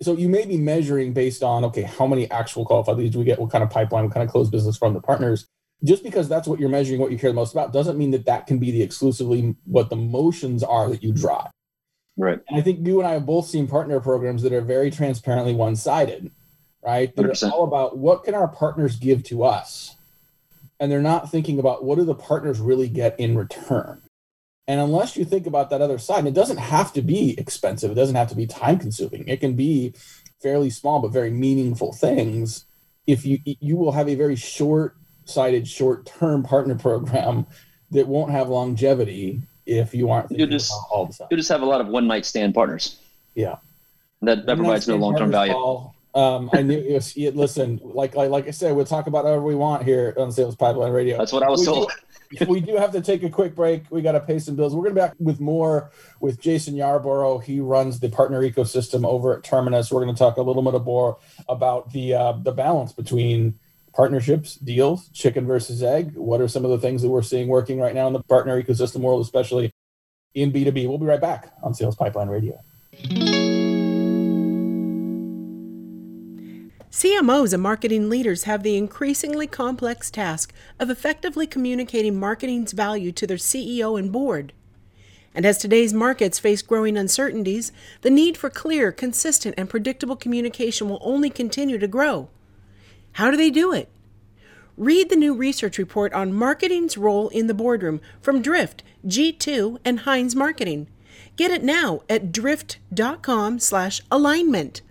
So 0.00 0.16
you 0.16 0.30
may 0.30 0.46
be 0.46 0.56
measuring 0.56 1.12
based 1.12 1.42
on, 1.42 1.66
okay, 1.66 1.82
how 1.82 2.06
many 2.06 2.30
actual 2.30 2.64
qualified 2.64 2.96
leads 2.96 3.12
do 3.12 3.18
we 3.18 3.26
get? 3.26 3.38
What 3.38 3.50
kind 3.50 3.62
of 3.62 3.68
pipeline, 3.68 4.04
what 4.04 4.14
kind 4.14 4.24
of 4.24 4.32
closed 4.32 4.50
business 4.50 4.78
from 4.78 4.94
the 4.94 5.02
partners? 5.02 5.46
Just 5.84 6.02
because 6.02 6.30
that's 6.30 6.48
what 6.48 6.58
you're 6.58 6.70
measuring, 6.70 6.98
what 6.98 7.10
you 7.10 7.18
care 7.18 7.30
the 7.30 7.34
most 7.34 7.52
about, 7.52 7.74
doesn't 7.74 7.98
mean 7.98 8.10
that 8.12 8.24
that 8.24 8.46
can 8.46 8.58
be 8.58 8.70
the 8.70 8.82
exclusively 8.82 9.54
what 9.66 9.90
the 9.90 9.96
motions 9.96 10.62
are 10.62 10.88
that 10.88 11.02
you 11.02 11.12
drive. 11.12 11.50
Right. 12.16 12.38
And 12.48 12.58
I 12.58 12.62
think 12.62 12.86
you 12.86 13.00
and 13.00 13.08
I 13.08 13.12
have 13.12 13.26
both 13.26 13.46
seen 13.46 13.66
partner 13.66 14.00
programs 14.00 14.42
that 14.42 14.54
are 14.54 14.62
very 14.62 14.90
transparently 14.90 15.52
one 15.52 15.76
sided 15.76 16.30
right? 16.82 17.14
They're 17.14 17.28
100%. 17.28 17.52
all 17.52 17.64
about 17.64 17.98
what 17.98 18.24
can 18.24 18.34
our 18.34 18.48
partners 18.48 18.96
give 18.96 19.22
to 19.24 19.44
us? 19.44 19.96
And 20.78 20.90
they're 20.90 21.02
not 21.02 21.30
thinking 21.30 21.58
about 21.58 21.84
what 21.84 21.98
do 21.98 22.04
the 22.04 22.14
partners 22.14 22.58
really 22.58 22.88
get 22.88 23.18
in 23.20 23.36
return. 23.36 24.00
And 24.66 24.80
unless 24.80 25.16
you 25.16 25.24
think 25.24 25.46
about 25.46 25.70
that 25.70 25.82
other 25.82 25.98
side, 25.98 26.20
and 26.20 26.28
it 26.28 26.34
doesn't 26.34 26.58
have 26.58 26.92
to 26.92 27.02
be 27.02 27.34
expensive. 27.38 27.90
It 27.90 27.94
doesn't 27.94 28.14
have 28.14 28.28
to 28.28 28.36
be 28.36 28.46
time 28.46 28.78
consuming. 28.78 29.26
It 29.26 29.40
can 29.40 29.54
be 29.54 29.94
fairly 30.40 30.70
small 30.70 31.00
but 31.00 31.08
very 31.08 31.30
meaningful 31.30 31.92
things. 31.92 32.64
If 33.06 33.26
you 33.26 33.40
you 33.44 33.76
will 33.76 33.92
have 33.92 34.08
a 34.08 34.14
very 34.14 34.36
short 34.36 34.96
sighted, 35.24 35.66
short 35.66 36.06
term 36.06 36.42
partner 36.42 36.76
program 36.76 37.46
that 37.90 38.06
won't 38.06 38.30
have 38.30 38.48
longevity 38.48 39.42
if 39.66 39.94
you 39.94 40.10
aren't 40.10 40.30
you 40.30 40.46
just 40.46 40.72
all 40.90 41.06
the 41.06 41.14
time. 41.14 41.28
you 41.30 41.36
just 41.36 41.48
have 41.48 41.62
a 41.62 41.66
lot 41.66 41.80
of 41.80 41.88
one 41.88 42.06
night 42.06 42.24
stand 42.24 42.54
partners. 42.54 42.96
Yeah, 43.34 43.56
that 44.22 44.46
that 44.46 44.56
provides 44.56 44.86
no 44.86 44.96
long 44.96 45.16
term 45.16 45.30
value. 45.30 45.52
Um, 46.14 46.50
I 46.52 46.62
knew 46.62 46.76
it 46.76 46.92
was, 46.92 47.16
it, 47.16 47.36
listen, 47.36 47.80
like, 47.82 48.16
like 48.16 48.30
like 48.30 48.48
I 48.48 48.50
said, 48.50 48.74
we'll 48.74 48.84
talk 48.84 49.06
about 49.06 49.24
whatever 49.24 49.42
we 49.42 49.54
want 49.54 49.84
here 49.84 50.14
on 50.18 50.32
Sales 50.32 50.56
Pipeline 50.56 50.92
Radio. 50.92 51.16
That's 51.16 51.32
what 51.32 51.42
I 51.42 51.48
was 51.48 51.60
we 51.60 51.66
told. 51.66 51.92
Do, 52.38 52.46
we 52.46 52.60
do 52.60 52.76
have 52.76 52.92
to 52.92 53.00
take 53.00 53.22
a 53.22 53.30
quick 53.30 53.54
break. 53.54 53.84
We 53.90 54.02
got 54.02 54.12
to 54.12 54.20
pay 54.20 54.38
some 54.38 54.56
bills. 54.56 54.74
We're 54.74 54.82
going 54.82 54.94
to 54.94 55.00
be 55.00 55.06
back 55.06 55.14
with 55.18 55.40
more 55.40 55.90
with 56.20 56.40
Jason 56.40 56.76
Yarborough. 56.76 57.38
He 57.38 57.60
runs 57.60 58.00
the 58.00 58.08
partner 58.08 58.40
ecosystem 58.42 59.04
over 59.04 59.36
at 59.36 59.44
Terminus. 59.44 59.90
We're 59.90 60.04
going 60.04 60.14
to 60.14 60.18
talk 60.18 60.36
a 60.36 60.42
little 60.42 60.62
bit 60.62 60.82
more 60.82 61.18
about 61.48 61.92
the 61.92 62.14
uh, 62.14 62.32
the 62.32 62.52
balance 62.52 62.92
between 62.92 63.58
partnerships, 63.94 64.54
deals, 64.56 65.08
chicken 65.10 65.46
versus 65.46 65.82
egg. 65.82 66.16
What 66.16 66.40
are 66.40 66.48
some 66.48 66.64
of 66.64 66.70
the 66.70 66.78
things 66.78 67.02
that 67.02 67.08
we're 67.08 67.22
seeing 67.22 67.48
working 67.48 67.80
right 67.80 67.94
now 67.94 68.06
in 68.06 68.12
the 68.12 68.22
partner 68.22 68.60
ecosystem 68.60 69.00
world, 69.00 69.20
especially 69.22 69.72
in 70.34 70.52
B2B? 70.52 70.88
We'll 70.88 70.98
be 70.98 71.06
right 71.06 71.20
back 71.20 71.52
on 71.62 71.74
Sales 71.74 71.96
Pipeline 71.96 72.28
Radio. 72.28 72.58
CMOs 76.90 77.52
and 77.52 77.62
marketing 77.62 78.08
leaders 78.08 78.44
have 78.44 78.62
the 78.64 78.76
increasingly 78.76 79.46
complex 79.46 80.10
task 80.10 80.52
of 80.80 80.90
effectively 80.90 81.46
communicating 81.46 82.18
marketing's 82.18 82.72
value 82.72 83.12
to 83.12 83.28
their 83.28 83.36
CEO 83.36 83.96
and 83.96 84.10
board. 84.10 84.52
And 85.32 85.46
as 85.46 85.58
today's 85.58 85.94
markets 85.94 86.40
face 86.40 86.62
growing 86.62 86.96
uncertainties, 86.96 87.70
the 88.00 88.10
need 88.10 88.36
for 88.36 88.50
clear, 88.50 88.90
consistent, 88.90 89.54
and 89.56 89.70
predictable 89.70 90.16
communication 90.16 90.88
will 90.88 90.98
only 91.02 91.30
continue 91.30 91.78
to 91.78 91.86
grow. 91.86 92.28
How 93.12 93.30
do 93.30 93.36
they 93.36 93.50
do 93.50 93.72
it? 93.72 93.88
Read 94.76 95.10
the 95.10 95.16
new 95.16 95.32
research 95.32 95.78
report 95.78 96.12
on 96.12 96.32
marketing's 96.32 96.98
role 96.98 97.28
in 97.28 97.46
the 97.46 97.54
boardroom 97.54 98.00
from 98.20 98.42
Drift, 98.42 98.82
G2, 99.06 99.78
and 99.84 100.00
Heinz 100.00 100.34
Marketing. 100.34 100.88
Get 101.36 101.52
it 101.52 101.62
now 101.62 102.00
at 102.08 102.32
drift.com/alignment. 102.32 104.82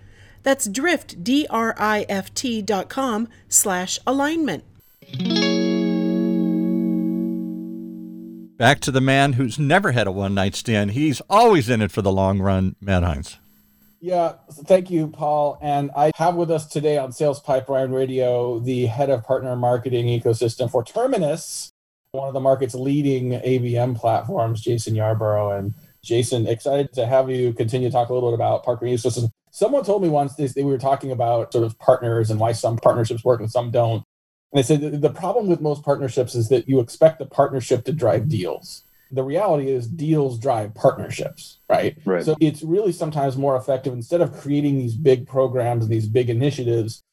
That's 0.43 0.67
drift, 0.67 1.23
D 1.23 1.47
R 1.49 1.75
I 1.77 2.05
F 2.09 2.33
T 2.33 2.61
dot 2.61 2.89
com 2.89 3.27
slash 3.47 3.99
alignment. 4.05 4.63
Back 8.57 8.81
to 8.81 8.91
the 8.91 8.99
man 8.99 9.33
who's 9.33 9.57
never 9.57 9.93
had 9.93 10.05
a 10.05 10.11
one 10.11 10.33
night 10.33 10.53
stand. 10.53 10.91
He's 10.91 11.21
always 11.29 11.69
in 11.69 11.81
it 11.81 11.91
for 11.91 12.01
the 12.01 12.11
long 12.11 12.39
run, 12.39 12.75
Matt 12.81 13.03
Heinz. 13.03 13.37
Yeah, 14.01 14.33
thank 14.49 14.89
you, 14.89 15.07
Paul. 15.07 15.57
And 15.61 15.91
I 15.95 16.11
have 16.15 16.35
with 16.35 16.51
us 16.51 16.67
today 16.67 16.97
on 16.97 17.11
Sales 17.11 17.39
Pipeline 17.39 17.91
Radio 17.91 18.59
the 18.59 18.85
head 18.85 19.09
of 19.09 19.23
partner 19.23 19.55
marketing 19.55 20.07
ecosystem 20.07 20.71
for 20.71 20.83
Terminus, 20.83 21.69
one 22.11 22.27
of 22.27 22.33
the 22.33 22.39
market's 22.39 22.75
leading 22.75 23.31
ABM 23.31 23.97
platforms, 23.97 24.61
Jason 24.61 24.95
Yarborough. 24.95 25.57
And 25.57 25.73
Jason, 26.03 26.47
excited 26.47 26.93
to 26.93 27.05
have 27.05 27.29
you 27.29 27.53
continue 27.53 27.89
to 27.89 27.93
talk 27.93 28.09
a 28.09 28.13
little 28.13 28.29
bit 28.29 28.35
about 28.35 28.63
partner 28.63 28.87
ecosystem. 28.87 29.29
Someone 29.59 29.83
told 29.83 30.01
me 30.01 30.07
once 30.07 30.35
this, 30.35 30.53
they 30.53 30.63
were 30.63 30.77
talking 30.77 31.11
about 31.11 31.51
sort 31.51 31.65
of 31.65 31.77
partners 31.79 32.31
and 32.31 32.39
why 32.39 32.53
some 32.53 32.77
partnerships 32.77 33.25
work 33.25 33.41
and 33.41 33.51
some 33.51 33.71
don't. 33.71 34.05
And 34.53 34.57
they 34.57 34.63
said 34.63 35.01
the 35.01 35.09
problem 35.09 35.47
with 35.47 35.59
most 35.59 35.83
partnerships 35.83 36.33
is 36.33 36.47
that 36.47 36.69
you 36.69 36.79
expect 36.79 37.19
the 37.19 37.25
partnership 37.25 37.83
to 37.83 37.91
drive 37.91 38.29
deals. 38.29 38.85
The 39.11 39.21
reality 39.21 39.69
is 39.69 39.85
deals 39.85 40.39
drive 40.39 40.73
partnerships, 40.75 41.59
right? 41.69 41.97
Right. 42.05 42.23
So 42.23 42.37
it's 42.39 42.63
really 42.63 42.93
sometimes 42.93 43.35
more 43.35 43.57
effective 43.57 43.91
instead 43.91 44.21
of 44.21 44.31
creating 44.31 44.77
these 44.77 44.95
big 44.95 45.27
programs 45.27 45.83
and 45.83 45.93
these 45.93 46.07
big 46.07 46.29
initiatives, 46.29 47.03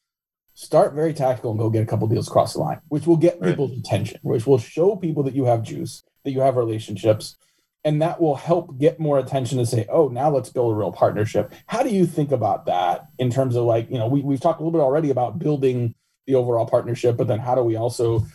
start 0.54 0.94
very 0.94 1.14
tactical 1.14 1.50
and 1.50 1.58
go 1.58 1.68
get 1.68 1.82
a 1.82 1.86
couple 1.86 2.06
deals 2.06 2.28
across 2.28 2.52
the 2.52 2.60
line, 2.60 2.80
which 2.90 3.08
will 3.08 3.16
get 3.16 3.40
Right. 3.40 3.50
people's 3.50 3.76
attention, 3.76 4.20
which 4.22 4.46
will 4.46 4.58
show 4.58 4.94
people 4.94 5.24
that 5.24 5.34
you 5.34 5.46
have 5.46 5.64
juice, 5.64 6.04
that 6.24 6.30
you 6.30 6.42
have 6.42 6.56
relationships, 6.56 7.36
and 7.86 8.02
that 8.02 8.20
will 8.20 8.34
help 8.34 8.76
get 8.78 8.98
more 8.98 9.20
attention 9.20 9.58
to 9.58 9.64
say, 9.64 9.86
oh, 9.88 10.08
now 10.08 10.28
let's 10.28 10.50
build 10.50 10.72
a 10.72 10.74
real 10.74 10.90
partnership. 10.90 11.52
How 11.66 11.84
do 11.84 11.90
you 11.90 12.04
think 12.04 12.32
about 12.32 12.66
that 12.66 13.06
in 13.20 13.30
terms 13.30 13.54
of 13.54 13.62
like, 13.62 13.88
you 13.88 13.96
know, 13.96 14.08
we, 14.08 14.22
we've 14.22 14.40
talked 14.40 14.60
a 14.60 14.64
little 14.64 14.76
bit 14.76 14.82
already 14.82 15.10
about 15.10 15.38
building 15.38 15.94
the 16.26 16.34
overall 16.34 16.66
partnership, 16.66 17.16
but 17.16 17.28
then 17.28 17.38
how 17.38 17.54
do 17.54 17.62
we 17.62 17.76
also, 17.76 18.26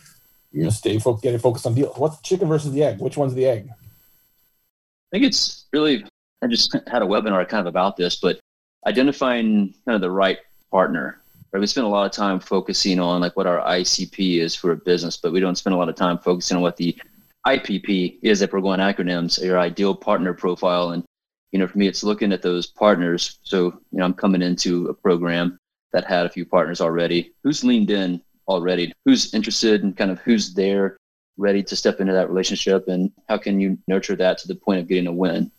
you 0.52 0.64
know, 0.64 0.70
stay 0.70 0.98
fo- 0.98 1.18
get 1.18 1.34
it 1.34 1.42
focused 1.42 1.66
on 1.66 1.74
deals? 1.74 1.94
What's 1.98 2.16
the 2.16 2.22
chicken 2.22 2.48
versus 2.48 2.72
the 2.72 2.82
egg? 2.82 2.98
Which 2.98 3.18
one's 3.18 3.34
the 3.34 3.44
egg? 3.44 3.68
I 3.68 5.10
think 5.10 5.24
it's 5.24 5.66
really, 5.70 6.06
I 6.40 6.46
just 6.46 6.72
had 6.86 7.02
a 7.02 7.06
webinar 7.06 7.46
kind 7.46 7.60
of 7.60 7.66
about 7.66 7.98
this, 7.98 8.16
but 8.16 8.40
identifying 8.86 9.74
kind 9.84 9.96
of 9.96 10.00
the 10.00 10.10
right 10.10 10.38
partner. 10.70 11.20
Right? 11.52 11.60
We 11.60 11.66
spend 11.66 11.84
a 11.84 11.90
lot 11.90 12.06
of 12.06 12.12
time 12.12 12.40
focusing 12.40 12.98
on 12.98 13.20
like 13.20 13.36
what 13.36 13.46
our 13.46 13.60
ICP 13.60 14.38
is 14.38 14.56
for 14.56 14.72
a 14.72 14.76
business, 14.76 15.18
but 15.18 15.30
we 15.30 15.40
don't 15.40 15.56
spend 15.56 15.74
a 15.74 15.76
lot 15.76 15.90
of 15.90 15.94
time 15.94 16.16
focusing 16.16 16.56
on 16.56 16.62
what 16.62 16.78
the 16.78 16.98
IPP 17.46 18.18
is 18.22 18.42
if 18.42 18.52
we're 18.52 18.60
going 18.60 18.80
acronyms, 18.80 19.42
your 19.42 19.58
ideal 19.58 19.94
partner 19.94 20.32
profile. 20.32 20.90
And, 20.90 21.04
you 21.50 21.58
know, 21.58 21.66
for 21.66 21.78
me, 21.78 21.86
it's 21.86 22.04
looking 22.04 22.32
at 22.32 22.42
those 22.42 22.66
partners. 22.66 23.38
So, 23.42 23.66
you 23.66 23.98
know, 23.98 24.04
I'm 24.04 24.14
coming 24.14 24.42
into 24.42 24.88
a 24.88 24.94
program 24.94 25.58
that 25.92 26.04
had 26.04 26.26
a 26.26 26.30
few 26.30 26.44
partners 26.44 26.80
already. 26.80 27.32
Who's 27.42 27.64
leaned 27.64 27.90
in 27.90 28.22
already? 28.48 28.92
Who's 29.04 29.34
interested 29.34 29.82
and 29.82 29.96
kind 29.96 30.10
of 30.10 30.20
who's 30.20 30.54
there 30.54 30.96
ready 31.36 31.62
to 31.62 31.76
step 31.76 32.00
into 32.00 32.12
that 32.12 32.28
relationship 32.28 32.88
and 32.88 33.10
how 33.28 33.38
can 33.38 33.60
you 33.60 33.78
nurture 33.88 34.16
that 34.16 34.38
to 34.38 34.48
the 34.48 34.54
point 34.54 34.80
of 34.80 34.88
getting 34.88 35.06
a 35.06 35.12
win 35.12 35.50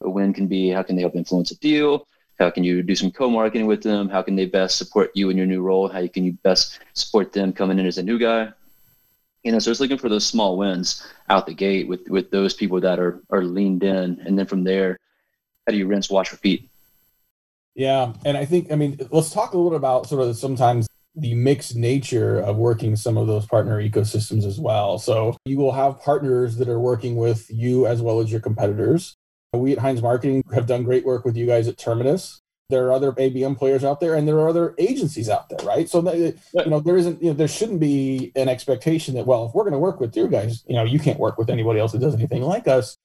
a 0.00 0.10
win 0.10 0.32
can 0.32 0.46
be 0.46 0.68
how 0.68 0.82
can 0.82 0.96
they 0.96 1.02
help 1.02 1.14
influence 1.14 1.50
a 1.50 1.58
deal 1.58 2.06
how 2.38 2.50
can 2.50 2.64
you 2.64 2.82
do 2.82 2.94
some 2.94 3.10
co-marketing 3.10 3.66
with 3.66 3.82
them 3.82 4.08
how 4.08 4.20
can 4.20 4.34
they 4.34 4.46
best 4.46 4.76
support 4.76 5.10
you 5.14 5.30
in 5.30 5.36
your 5.36 5.46
new 5.46 5.62
role 5.62 5.88
how 5.88 6.06
can 6.08 6.24
you 6.24 6.32
best 6.42 6.80
support 6.94 7.32
them 7.32 7.52
coming 7.52 7.78
in 7.78 7.86
as 7.86 7.98
a 7.98 8.02
new 8.02 8.18
guy 8.18 8.52
you 9.42 9.52
know 9.52 9.58
so 9.58 9.70
it's 9.70 9.80
looking 9.80 9.98
for 9.98 10.08
those 10.08 10.26
small 10.26 10.56
wins 10.56 11.06
out 11.28 11.46
the 11.46 11.54
gate 11.54 11.88
with 11.88 12.08
with 12.08 12.30
those 12.30 12.54
people 12.54 12.80
that 12.80 12.98
are 12.98 13.20
are 13.30 13.44
leaned 13.44 13.82
in 13.82 14.20
and 14.24 14.38
then 14.38 14.46
from 14.46 14.64
there 14.64 14.98
how 15.66 15.72
do 15.72 15.78
you 15.78 15.86
rinse 15.86 16.10
wash 16.10 16.32
repeat 16.32 16.68
Yeah, 17.74 18.12
and 18.24 18.36
I 18.36 18.44
think 18.44 18.70
I 18.70 18.76
mean 18.76 19.00
let's 19.10 19.30
talk 19.30 19.52
a 19.52 19.56
little 19.56 19.70
bit 19.70 19.76
about 19.76 20.06
sort 20.06 20.22
of 20.22 20.36
sometimes 20.36 20.86
the 21.14 21.34
mixed 21.34 21.76
nature 21.76 22.38
of 22.40 22.56
working 22.56 22.96
some 22.96 23.16
of 23.16 23.26
those 23.26 23.46
partner 23.46 23.82
ecosystems 23.82 24.44
as 24.44 24.58
well. 24.58 24.98
So 24.98 25.36
you 25.44 25.58
will 25.58 25.72
have 25.72 26.00
partners 26.00 26.56
that 26.56 26.68
are 26.68 26.80
working 26.80 27.16
with 27.16 27.50
you 27.50 27.86
as 27.86 28.00
well 28.00 28.20
as 28.20 28.30
your 28.30 28.40
competitors. 28.40 29.14
We 29.54 29.72
at 29.72 29.78
Heinz 29.78 30.00
Marketing 30.00 30.42
have 30.54 30.66
done 30.66 30.84
great 30.84 31.04
work 31.04 31.24
with 31.24 31.36
you 31.36 31.46
guys 31.46 31.68
at 31.68 31.76
Terminus. 31.76 32.41
There 32.72 32.86
are 32.86 32.92
other 32.92 33.12
ABM 33.12 33.56
players 33.56 33.84
out 33.84 34.00
there, 34.00 34.14
and 34.14 34.26
there 34.26 34.38
are 34.38 34.48
other 34.48 34.74
agencies 34.78 35.28
out 35.28 35.48
there, 35.48 35.64
right? 35.64 35.88
So 35.88 36.00
that, 36.00 36.16
you 36.16 36.70
know 36.70 36.80
there 36.80 36.96
isn't, 36.96 37.22
you 37.22 37.28
know, 37.28 37.34
there 37.34 37.48
shouldn't 37.48 37.78
be 37.78 38.32
an 38.34 38.48
expectation 38.48 39.14
that 39.14 39.26
well, 39.26 39.46
if 39.46 39.54
we're 39.54 39.62
going 39.62 39.72
to 39.72 39.78
work 39.78 40.00
with 40.00 40.16
you 40.16 40.26
guys, 40.26 40.64
you 40.66 40.74
know, 40.74 40.84
you 40.84 40.98
can't 40.98 41.20
work 41.20 41.38
with 41.38 41.50
anybody 41.50 41.78
else 41.78 41.92
that 41.92 42.00
does 42.00 42.14
anything 42.14 42.42
like 42.42 42.66
us 42.66 42.96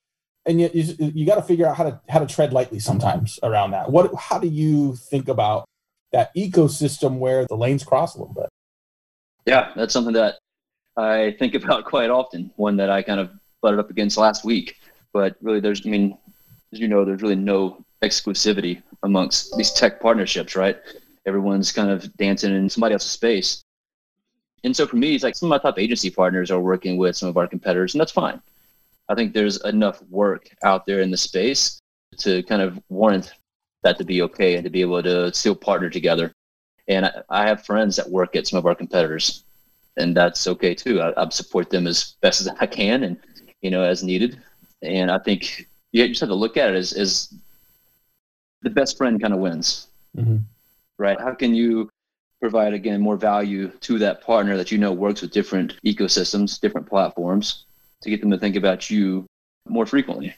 and 0.45 0.61
yet 0.61 0.73
you, 0.73 0.95
you 0.99 1.25
got 1.25 1.35
to 1.35 1.41
figure 1.41 1.67
out 1.67 1.75
how 1.75 1.83
to 1.83 1.99
how 2.09 2.19
to 2.19 2.25
tread 2.25 2.53
lightly 2.53 2.79
sometimes 2.79 3.37
around 3.43 3.71
that. 3.71 3.91
What 3.91 4.15
how 4.15 4.39
do 4.39 4.47
you 4.47 4.95
think 4.95 5.27
about 5.27 5.65
that 6.13 6.33
ecosystem 6.35 7.19
where 7.19 7.45
the 7.45 7.57
lanes 7.57 7.83
cross 7.83 8.15
a 8.15 8.19
little 8.19 8.33
bit? 8.33 8.49
yeah 9.47 9.71
that's 9.75 9.93
something 9.93 10.13
that 10.13 10.35
i 10.95 11.35
think 11.39 11.55
about 11.55 11.85
quite 11.93 12.11
often 12.11 12.51
one 12.57 12.77
that 12.77 12.91
i 12.91 13.01
kind 13.01 13.19
of 13.19 13.31
butted 13.61 13.79
up 13.79 13.89
against 13.89 14.17
last 14.17 14.45
week 14.45 14.75
but 15.13 15.35
really 15.41 15.59
there's 15.59 15.83
i 15.87 15.89
mean 15.89 16.15
as 16.71 16.79
you 16.79 16.87
know 16.87 17.03
there's 17.03 17.23
really 17.23 17.35
no 17.35 17.83
exclusivity 18.03 18.81
amongst 19.03 19.55
these 19.57 19.71
tech 19.71 19.99
partnerships 19.99 20.55
right? 20.55 20.77
Everyone's 21.25 21.71
kind 21.71 21.89
of 21.89 22.15
dancing 22.17 22.55
in 22.55 22.69
somebody 22.69 22.93
else's 22.93 23.11
space. 23.11 23.63
And 24.63 24.75
so 24.75 24.87
for 24.87 24.95
me 24.95 25.15
it's 25.15 25.23
like 25.23 25.35
some 25.35 25.47
of 25.47 25.61
my 25.61 25.69
top 25.69 25.79
agency 25.79 26.09
partners 26.09 26.51
are 26.51 26.59
working 26.59 26.97
with 26.97 27.15
some 27.15 27.29
of 27.29 27.37
our 27.37 27.47
competitors 27.47 27.93
and 27.93 28.01
that's 28.01 28.11
fine. 28.11 28.41
I 29.09 29.15
think 29.15 29.33
there's 29.33 29.63
enough 29.63 30.01
work 30.09 30.49
out 30.63 30.85
there 30.85 31.01
in 31.01 31.11
the 31.11 31.17
space 31.17 31.79
to 32.17 32.43
kind 32.43 32.61
of 32.61 32.79
warrant 32.89 33.33
that 33.83 33.97
to 33.97 34.03
be 34.03 34.21
okay 34.23 34.55
and 34.55 34.63
to 34.63 34.69
be 34.69 34.81
able 34.81 35.01
to 35.03 35.33
still 35.33 35.55
partner 35.55 35.89
together. 35.89 36.33
And 36.87 37.05
I, 37.05 37.21
I 37.29 37.47
have 37.47 37.65
friends 37.65 37.95
that 37.95 38.09
work 38.09 38.35
at 38.35 38.47
some 38.47 38.59
of 38.59 38.65
our 38.65 38.75
competitors 38.75 39.43
and 39.97 40.15
that's 40.15 40.45
okay 40.47 40.75
too. 40.75 41.01
I, 41.01 41.21
I 41.21 41.29
support 41.29 41.69
them 41.69 41.87
as 41.87 42.15
best 42.21 42.41
as 42.41 42.47
i 42.59 42.65
can 42.67 43.03
and 43.03 43.17
you 43.61 43.71
know 43.71 43.83
as 43.83 44.03
needed. 44.03 44.41
And 44.81 45.09
i 45.09 45.17
think 45.17 45.67
you 45.91 46.07
just 46.07 46.19
have 46.19 46.29
to 46.29 46.35
look 46.35 46.57
at 46.57 46.69
it 46.69 46.75
as, 46.75 46.93
as 46.93 47.33
the 48.61 48.69
best 48.69 48.97
friend 48.97 49.21
kind 49.21 49.33
of 49.33 49.39
wins 49.39 49.87
Mm-hmm. 50.17 50.37
right? 50.97 51.19
How 51.19 51.33
can 51.33 51.53
you 51.53 51.89
provide 52.39 52.73
again 52.73 53.01
more 53.01 53.17
value 53.17 53.69
to 53.81 53.99
that 53.99 54.21
partner 54.21 54.57
that 54.57 54.71
you 54.71 54.77
know 54.77 54.91
works 54.91 55.21
with 55.21 55.31
different 55.31 55.75
ecosystems 55.83 56.59
different 56.59 56.87
platforms 56.87 57.65
to 58.01 58.09
get 58.09 58.21
them 58.21 58.31
to 58.31 58.37
think 58.37 58.55
about 58.55 58.89
you 58.89 59.25
more 59.67 59.85
frequently? 59.85 60.35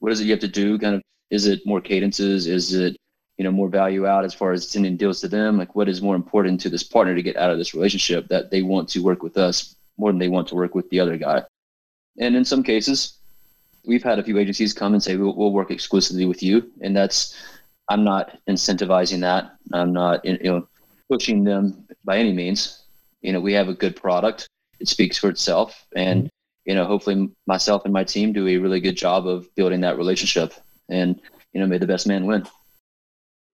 What 0.00 0.12
is 0.12 0.20
it 0.20 0.24
you 0.24 0.32
have 0.32 0.40
to 0.40 0.48
do? 0.48 0.78
Kind 0.78 0.96
of 0.96 1.02
is 1.30 1.46
it 1.46 1.64
more 1.66 1.80
cadences? 1.80 2.46
Is 2.46 2.74
it 2.74 2.96
you 3.38 3.44
know 3.44 3.52
more 3.52 3.68
value 3.68 4.06
out 4.06 4.24
as 4.24 4.34
far 4.34 4.52
as 4.52 4.68
sending 4.68 4.96
deals 4.96 5.20
to 5.22 5.28
them? 5.28 5.56
Like 5.56 5.74
what 5.74 5.88
is 5.88 6.02
more 6.02 6.16
important 6.16 6.60
to 6.62 6.68
this 6.68 6.82
partner 6.82 7.14
to 7.14 7.22
get 7.22 7.36
out 7.36 7.50
of 7.50 7.58
this 7.58 7.74
relationship 7.74 8.28
that 8.28 8.50
they 8.50 8.62
want 8.62 8.88
to 8.90 9.02
work 9.02 9.22
with 9.22 9.36
us 9.38 9.76
more 9.96 10.12
than 10.12 10.18
they 10.18 10.28
want 10.28 10.48
to 10.48 10.54
work 10.54 10.74
with 10.74 10.90
the 10.90 11.00
other 11.00 11.16
guy? 11.16 11.42
And 12.18 12.36
in 12.36 12.44
some 12.44 12.62
cases 12.62 13.17
we've 13.88 14.02
had 14.02 14.18
a 14.18 14.22
few 14.22 14.38
agencies 14.38 14.74
come 14.74 14.92
and 14.92 15.02
say 15.02 15.16
we'll, 15.16 15.34
we'll 15.34 15.52
work 15.52 15.70
exclusively 15.70 16.26
with 16.26 16.42
you. 16.42 16.70
And 16.82 16.96
that's 16.96 17.34
i'm 17.88 18.04
not 18.04 18.38
incentivizing 18.48 19.20
that. 19.20 19.56
I'm 19.72 19.92
not 19.92 20.24
you 20.24 20.38
know 20.42 20.68
pushing 21.10 21.42
them 21.42 21.86
by 22.04 22.18
any 22.18 22.32
means. 22.32 22.84
You 23.22 23.32
know 23.32 23.40
we 23.40 23.54
have 23.54 23.68
a 23.68 23.74
good 23.74 23.96
product. 23.96 24.46
It 24.78 24.88
speaks 24.88 25.16
for 25.18 25.30
itself. 25.30 25.86
And 25.96 26.30
you 26.66 26.74
know 26.74 26.84
hopefully 26.84 27.30
myself 27.46 27.82
and 27.84 27.92
my 27.92 28.04
team 28.04 28.32
do 28.32 28.46
a 28.46 28.58
really 28.58 28.80
good 28.80 28.96
job 28.96 29.26
of 29.26 29.52
building 29.56 29.80
that 29.80 29.96
relationship 29.96 30.52
and 30.90 31.20
you 31.52 31.60
know 31.60 31.66
may 31.66 31.78
the 31.78 31.86
best 31.86 32.06
man 32.06 32.26
win. 32.26 32.46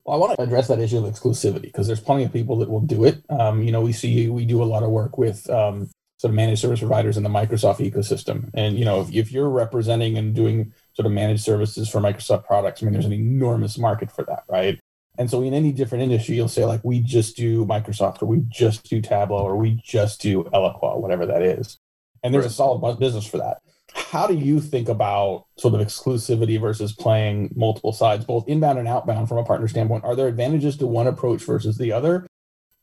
Well, 0.04 0.16
I 0.16 0.18
want 0.18 0.38
to 0.38 0.42
address 0.42 0.68
that 0.68 0.78
issue 0.78 0.98
of 0.98 1.12
exclusivity 1.12 1.62
because 1.62 1.86
there's 1.86 2.00
plenty 2.00 2.24
of 2.24 2.32
people 2.32 2.56
that 2.58 2.70
will 2.70 2.80
do 2.80 3.04
it. 3.04 3.22
Um, 3.28 3.62
you 3.62 3.70
know, 3.70 3.82
we 3.82 3.92
see 3.92 4.28
we 4.30 4.46
do 4.46 4.62
a 4.62 4.64
lot 4.64 4.82
of 4.82 4.90
work 4.90 5.18
with 5.18 5.48
um, 5.50 5.90
sort 6.20 6.30
of 6.30 6.34
managed 6.34 6.60
service 6.60 6.80
providers 6.80 7.16
in 7.16 7.22
the 7.22 7.30
Microsoft 7.30 7.78
ecosystem, 7.78 8.50
and 8.52 8.78
you 8.78 8.84
know, 8.84 9.00
if, 9.00 9.12
if 9.12 9.32
you're 9.32 9.48
representing 9.48 10.18
and 10.18 10.34
doing 10.34 10.72
sort 10.92 11.06
of 11.06 11.12
managed 11.12 11.42
services 11.42 11.88
for 11.88 12.00
Microsoft 12.00 12.44
products, 12.44 12.82
I 12.82 12.84
mean, 12.84 12.92
there's 12.92 13.06
an 13.06 13.12
enormous 13.12 13.78
market 13.78 14.10
for 14.10 14.24
that, 14.24 14.44
right? 14.48 14.78
And 15.16 15.30
so, 15.30 15.42
in 15.42 15.54
any 15.54 15.72
different 15.72 16.04
industry, 16.04 16.36
you'll 16.36 16.48
say 16.48 16.66
like, 16.66 16.84
we 16.84 17.00
just 17.00 17.36
do 17.36 17.64
Microsoft, 17.64 18.22
or 18.22 18.26
we 18.26 18.44
just 18.48 18.88
do 18.88 19.00
Tableau, 19.00 19.42
or 19.42 19.56
we 19.56 19.80
just 19.82 20.20
do 20.20 20.44
Eloqua, 20.44 21.00
whatever 21.00 21.24
that 21.24 21.42
is. 21.42 21.78
And 22.22 22.34
there's 22.34 22.44
a 22.44 22.50
solid 22.50 22.98
business 22.98 23.26
for 23.26 23.38
that 23.38 23.62
how 23.94 24.26
do 24.26 24.34
you 24.34 24.60
think 24.60 24.88
about 24.88 25.46
sort 25.56 25.74
of 25.74 25.80
exclusivity 25.80 26.60
versus 26.60 26.92
playing 26.92 27.52
multiple 27.54 27.92
sides, 27.92 28.24
both 28.24 28.48
inbound 28.48 28.78
and 28.78 28.88
outbound 28.88 29.28
from 29.28 29.38
a 29.38 29.44
partner 29.44 29.68
standpoint? 29.68 30.04
Are 30.04 30.14
there 30.14 30.28
advantages 30.28 30.76
to 30.78 30.86
one 30.86 31.06
approach 31.06 31.42
versus 31.42 31.76
the 31.76 31.92
other? 31.92 32.26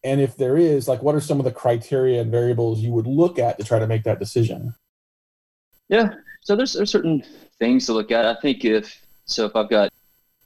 And 0.07 0.21
if 0.21 0.37
there 0.37 0.55
is, 0.55 0.87
like, 0.87 1.03
what 1.03 1.15
are 1.15 1.19
some 1.19 1.37
of 1.37 1.43
the 1.43 1.51
criteria 1.51 2.21
and 2.21 2.31
variables 2.31 2.79
you 2.79 2.91
would 2.91 3.07
look 3.07 3.37
at 3.37 3.57
to 3.57 3.65
try 3.65 3.77
to 3.77 3.87
make 3.87 4.05
that 4.05 4.19
decision? 4.19 4.73
Yeah, 5.89 6.13
so 6.41 6.55
there's, 6.55 6.73
there's 6.73 6.89
certain 6.89 7.23
things 7.59 7.85
to 7.87 7.93
look 7.93 8.09
at. 8.09 8.25
I 8.25 8.39
think 8.39 8.63
if 8.63 9.01
so, 9.25 9.45
if 9.45 9.53
I've 9.53 9.69
got 9.69 9.91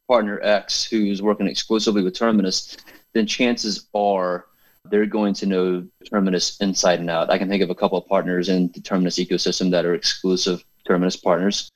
partner 0.08 0.40
X 0.42 0.84
who's 0.84 1.22
working 1.22 1.48
exclusively 1.48 2.04
with 2.04 2.18
Terminus, 2.18 2.76
then 3.14 3.28
chances 3.28 3.88
are 3.94 4.48
they're 4.90 5.06
going 5.06 5.36
to 5.36 5.46
know 5.46 5.88
Terminus 6.10 6.58
inside 6.58 7.00
and 7.00 7.12
out. 7.12 7.30
I 7.30 7.38
can 7.38 7.48
think 7.48 7.62
of 7.62 7.70
a 7.70 7.76
couple 7.76 8.00
of 8.00 8.08
partners 8.08 8.50
in 8.50 8.72
the 8.74 8.82
Terminus 8.82 9.20
ecosystem 9.20 9.70
that 9.70 9.86
are 9.86 9.94
exclusive 9.94 10.64
Terminus 10.88 11.18
partners. 11.18 11.70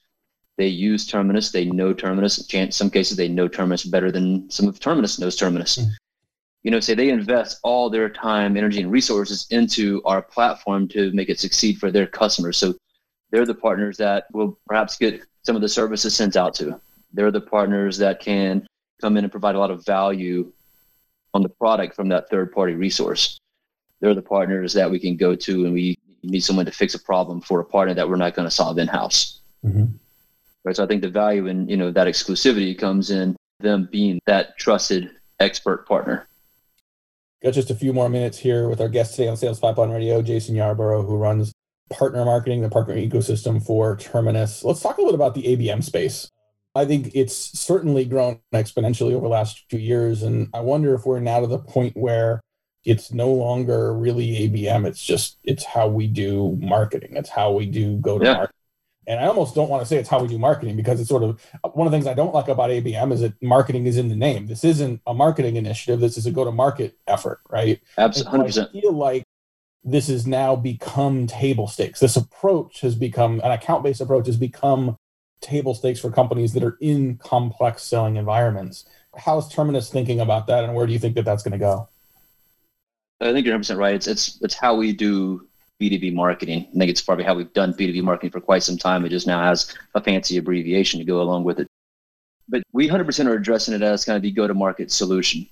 They 0.57 0.67
use 0.69 1.05
Terminus, 1.05 1.51
they 1.51 1.65
know 1.65 1.93
Terminus. 1.93 2.51
In 2.51 2.71
some 2.71 2.89
cases, 2.89 3.15
they 3.15 3.27
know 3.27 3.47
Terminus 3.47 3.83
better 3.83 4.11
than 4.11 4.49
some 4.49 4.67
of 4.67 4.79
Terminus 4.79 5.19
knows 5.19 5.35
Terminus. 5.35 5.77
Mm. 5.77 5.89
You 6.65 6.71
know, 6.71 6.79
say 6.79 6.95
they 6.95 7.09
invest 7.09 7.59
all 7.61 7.91
their 7.91 8.09
time, 8.09 8.57
energy, 8.57 8.81
and 8.81 8.91
resources 8.91 9.45
into 9.51 10.01
our 10.03 10.21
platform 10.21 10.87
to 10.89 11.11
make 11.13 11.29
it 11.29 11.39
succeed 11.39 11.77
for 11.77 11.91
their 11.91 12.07
customers. 12.07 12.57
So 12.57 12.73
they're 13.29 13.45
the 13.45 13.53
partners 13.53 13.97
that 13.97 14.25
will 14.33 14.57
perhaps 14.65 14.97
get 14.97 15.21
some 15.43 15.55
of 15.55 15.61
the 15.61 15.69
services 15.69 16.15
sent 16.15 16.35
out 16.35 16.55
to. 16.55 16.81
They're 17.13 17.29
the 17.29 17.39
partners 17.39 17.99
that 17.99 18.19
can 18.19 18.67
come 18.99 19.15
in 19.15 19.23
and 19.23 19.29
provide 19.31 19.53
a 19.53 19.59
lot 19.59 19.69
of 19.69 19.85
value 19.85 20.51
on 21.35 21.43
the 21.43 21.49
product 21.49 21.95
from 21.95 22.09
that 22.09 22.29
third 22.29 22.51
party 22.51 22.73
resource. 22.73 23.37
They're 23.99 24.15
the 24.15 24.23
partners 24.23 24.73
that 24.73 24.89
we 24.89 24.99
can 24.99 25.17
go 25.17 25.35
to 25.35 25.65
and 25.65 25.73
we 25.73 25.97
need 26.23 26.39
someone 26.39 26.65
to 26.65 26.71
fix 26.71 26.95
a 26.95 26.99
problem 26.99 27.41
for 27.41 27.59
a 27.59 27.65
partner 27.65 27.93
that 27.93 28.09
we're 28.09 28.15
not 28.15 28.33
going 28.33 28.47
to 28.47 28.55
solve 28.55 28.79
in 28.79 28.87
house. 28.87 29.41
Mm-hmm. 29.63 29.85
Right. 30.63 30.75
So 30.75 30.83
I 30.83 30.87
think 30.87 31.03
the 31.03 31.09
value 31.09 31.45
in, 31.45 31.69
you 31.69 31.77
know, 31.77 31.91
that 31.91 32.07
exclusivity 32.07 32.75
comes 32.75 33.11
in 33.11 33.35
them 33.59 33.87
being 33.91 34.19
that 34.25 34.57
trusted 34.57 35.11
expert 35.39 35.87
partner. 35.87 36.27
Got 37.43 37.53
just 37.53 37.69
a 37.69 37.75
few 37.75 37.93
more 37.93 38.09
minutes 38.09 38.37
here 38.37 38.69
with 38.69 38.81
our 38.81 38.89
guest 38.89 39.15
today 39.15 39.27
on 39.27 39.37
Sales 39.37 39.59
Pipeline 39.59 39.91
Radio, 39.91 40.21
Jason 40.21 40.55
Yarborough, 40.55 41.03
who 41.03 41.17
runs 41.17 41.53
partner 41.91 42.25
marketing, 42.25 42.61
the 42.61 42.69
partner 42.69 42.95
ecosystem 42.95 43.63
for 43.63 43.95
Terminus. 43.97 44.63
Let's 44.63 44.81
talk 44.81 44.97
a 44.97 45.01
little 45.01 45.11
bit 45.11 45.21
about 45.21 45.35
the 45.35 45.43
ABM 45.43 45.83
space. 45.83 46.29
I 46.73 46.85
think 46.85 47.11
it's 47.13 47.35
certainly 47.35 48.05
grown 48.05 48.39
exponentially 48.53 49.13
over 49.13 49.25
the 49.25 49.29
last 49.29 49.65
few 49.69 49.79
years. 49.79 50.23
And 50.23 50.49
I 50.53 50.61
wonder 50.61 50.93
if 50.93 51.05
we're 51.05 51.19
now 51.19 51.39
to 51.41 51.47
the 51.47 51.59
point 51.59 51.95
where 51.95 52.41
it's 52.83 53.11
no 53.11 53.31
longer 53.31 53.93
really 53.93 54.49
ABM. 54.49 54.85
It's 54.85 55.03
just, 55.03 55.37
it's 55.43 55.63
how 55.63 55.87
we 55.87 56.07
do 56.07 56.57
marketing. 56.59 57.15
It's 57.15 57.29
how 57.29 57.51
we 57.51 57.65
do 57.65 57.97
go 57.97 58.17
to 58.17 58.25
market. 58.33 58.55
And 59.07 59.19
I 59.19 59.27
almost 59.27 59.53
don't 59.53 59.69
want 59.69 59.81
to 59.81 59.85
say 59.85 59.97
it's 59.97 60.09
how 60.09 60.21
we 60.21 60.27
do 60.27 60.39
marketing 60.39 60.75
because 60.75 60.99
it's 60.99 61.09
sort 61.09 61.23
of 61.23 61.39
one 61.73 61.85
of 61.85 61.91
the 61.91 61.95
things 61.95 62.07
I 62.07 62.13
don't 62.13 62.33
like 62.33 62.47
about 62.47 62.69
ABM 62.69 63.11
is 63.11 63.21
that 63.21 63.41
marketing 63.41 63.85
is 63.85 63.97
in 63.97 64.09
the 64.09 64.15
name. 64.15 64.47
This 64.47 64.63
isn't 64.63 65.01
a 65.05 65.13
marketing 65.13 65.57
initiative. 65.57 65.99
This 65.99 66.17
is 66.17 66.25
a 66.25 66.31
go 66.31 66.43
to 66.43 66.51
market 66.51 66.97
effort, 67.07 67.41
right? 67.49 67.81
Absolutely. 67.97 68.51
So 68.51 68.63
I 68.63 68.71
feel 68.71 68.93
like 68.93 69.23
this 69.83 70.07
has 70.07 70.25
now 70.25 70.55
become 70.55 71.27
table 71.27 71.67
stakes. 71.67 71.99
This 71.99 72.15
approach 72.15 72.81
has 72.81 72.95
become 72.95 73.39
an 73.43 73.51
account 73.51 73.83
based 73.83 74.01
approach 74.01 74.25
has 74.25 74.37
become 74.37 74.97
table 75.41 75.75
stakes 75.75 75.99
for 75.99 76.09
companies 76.09 76.53
that 76.53 76.63
are 76.63 76.77
in 76.81 77.17
complex 77.17 77.83
selling 77.83 78.15
environments. 78.15 78.85
How's 79.15 79.47
Terminus 79.47 79.89
thinking 79.89 80.19
about 80.19 80.47
that, 80.47 80.63
and 80.63 80.73
where 80.73 80.87
do 80.87 80.93
you 80.93 80.99
think 80.99 81.15
that 81.15 81.25
that's 81.25 81.43
going 81.43 81.53
to 81.53 81.57
go? 81.57 81.87
I 83.21 83.31
think 83.31 83.45
you're 83.45 83.53
100 83.53 83.59
percent 83.59 83.79
right. 83.79 83.95
It's 83.95 84.07
it's 84.07 84.39
it's 84.41 84.55
how 84.55 84.75
we 84.75 84.91
do 84.91 85.47
B2B 85.81 86.13
marketing. 86.13 86.67
I 86.73 86.77
think 86.77 86.89
it's 86.89 87.01
probably 87.01 87.25
how 87.25 87.35
we've 87.35 87.51
done 87.53 87.73
B2B 87.73 88.01
marketing 88.03 88.31
for 88.31 88.41
quite 88.41 88.63
some 88.63 88.77
time. 88.77 89.05
It 89.05 89.09
just 89.09 89.27
now 89.27 89.43
has 89.43 89.73
a 89.93 90.01
fancy 90.01 90.37
abbreviation 90.37 90.99
to 90.99 91.05
go 91.05 91.21
along 91.21 91.43
with 91.43 91.59
it. 91.59 91.67
But 92.47 92.63
we 92.71 92.87
100% 92.87 93.25
are 93.25 93.33
addressing 93.33 93.73
it 93.73 93.81
as 93.81 94.05
kind 94.05 94.15
of 94.15 94.21
the 94.21 94.31
go-to-market 94.31 94.91
solution. 94.91 95.47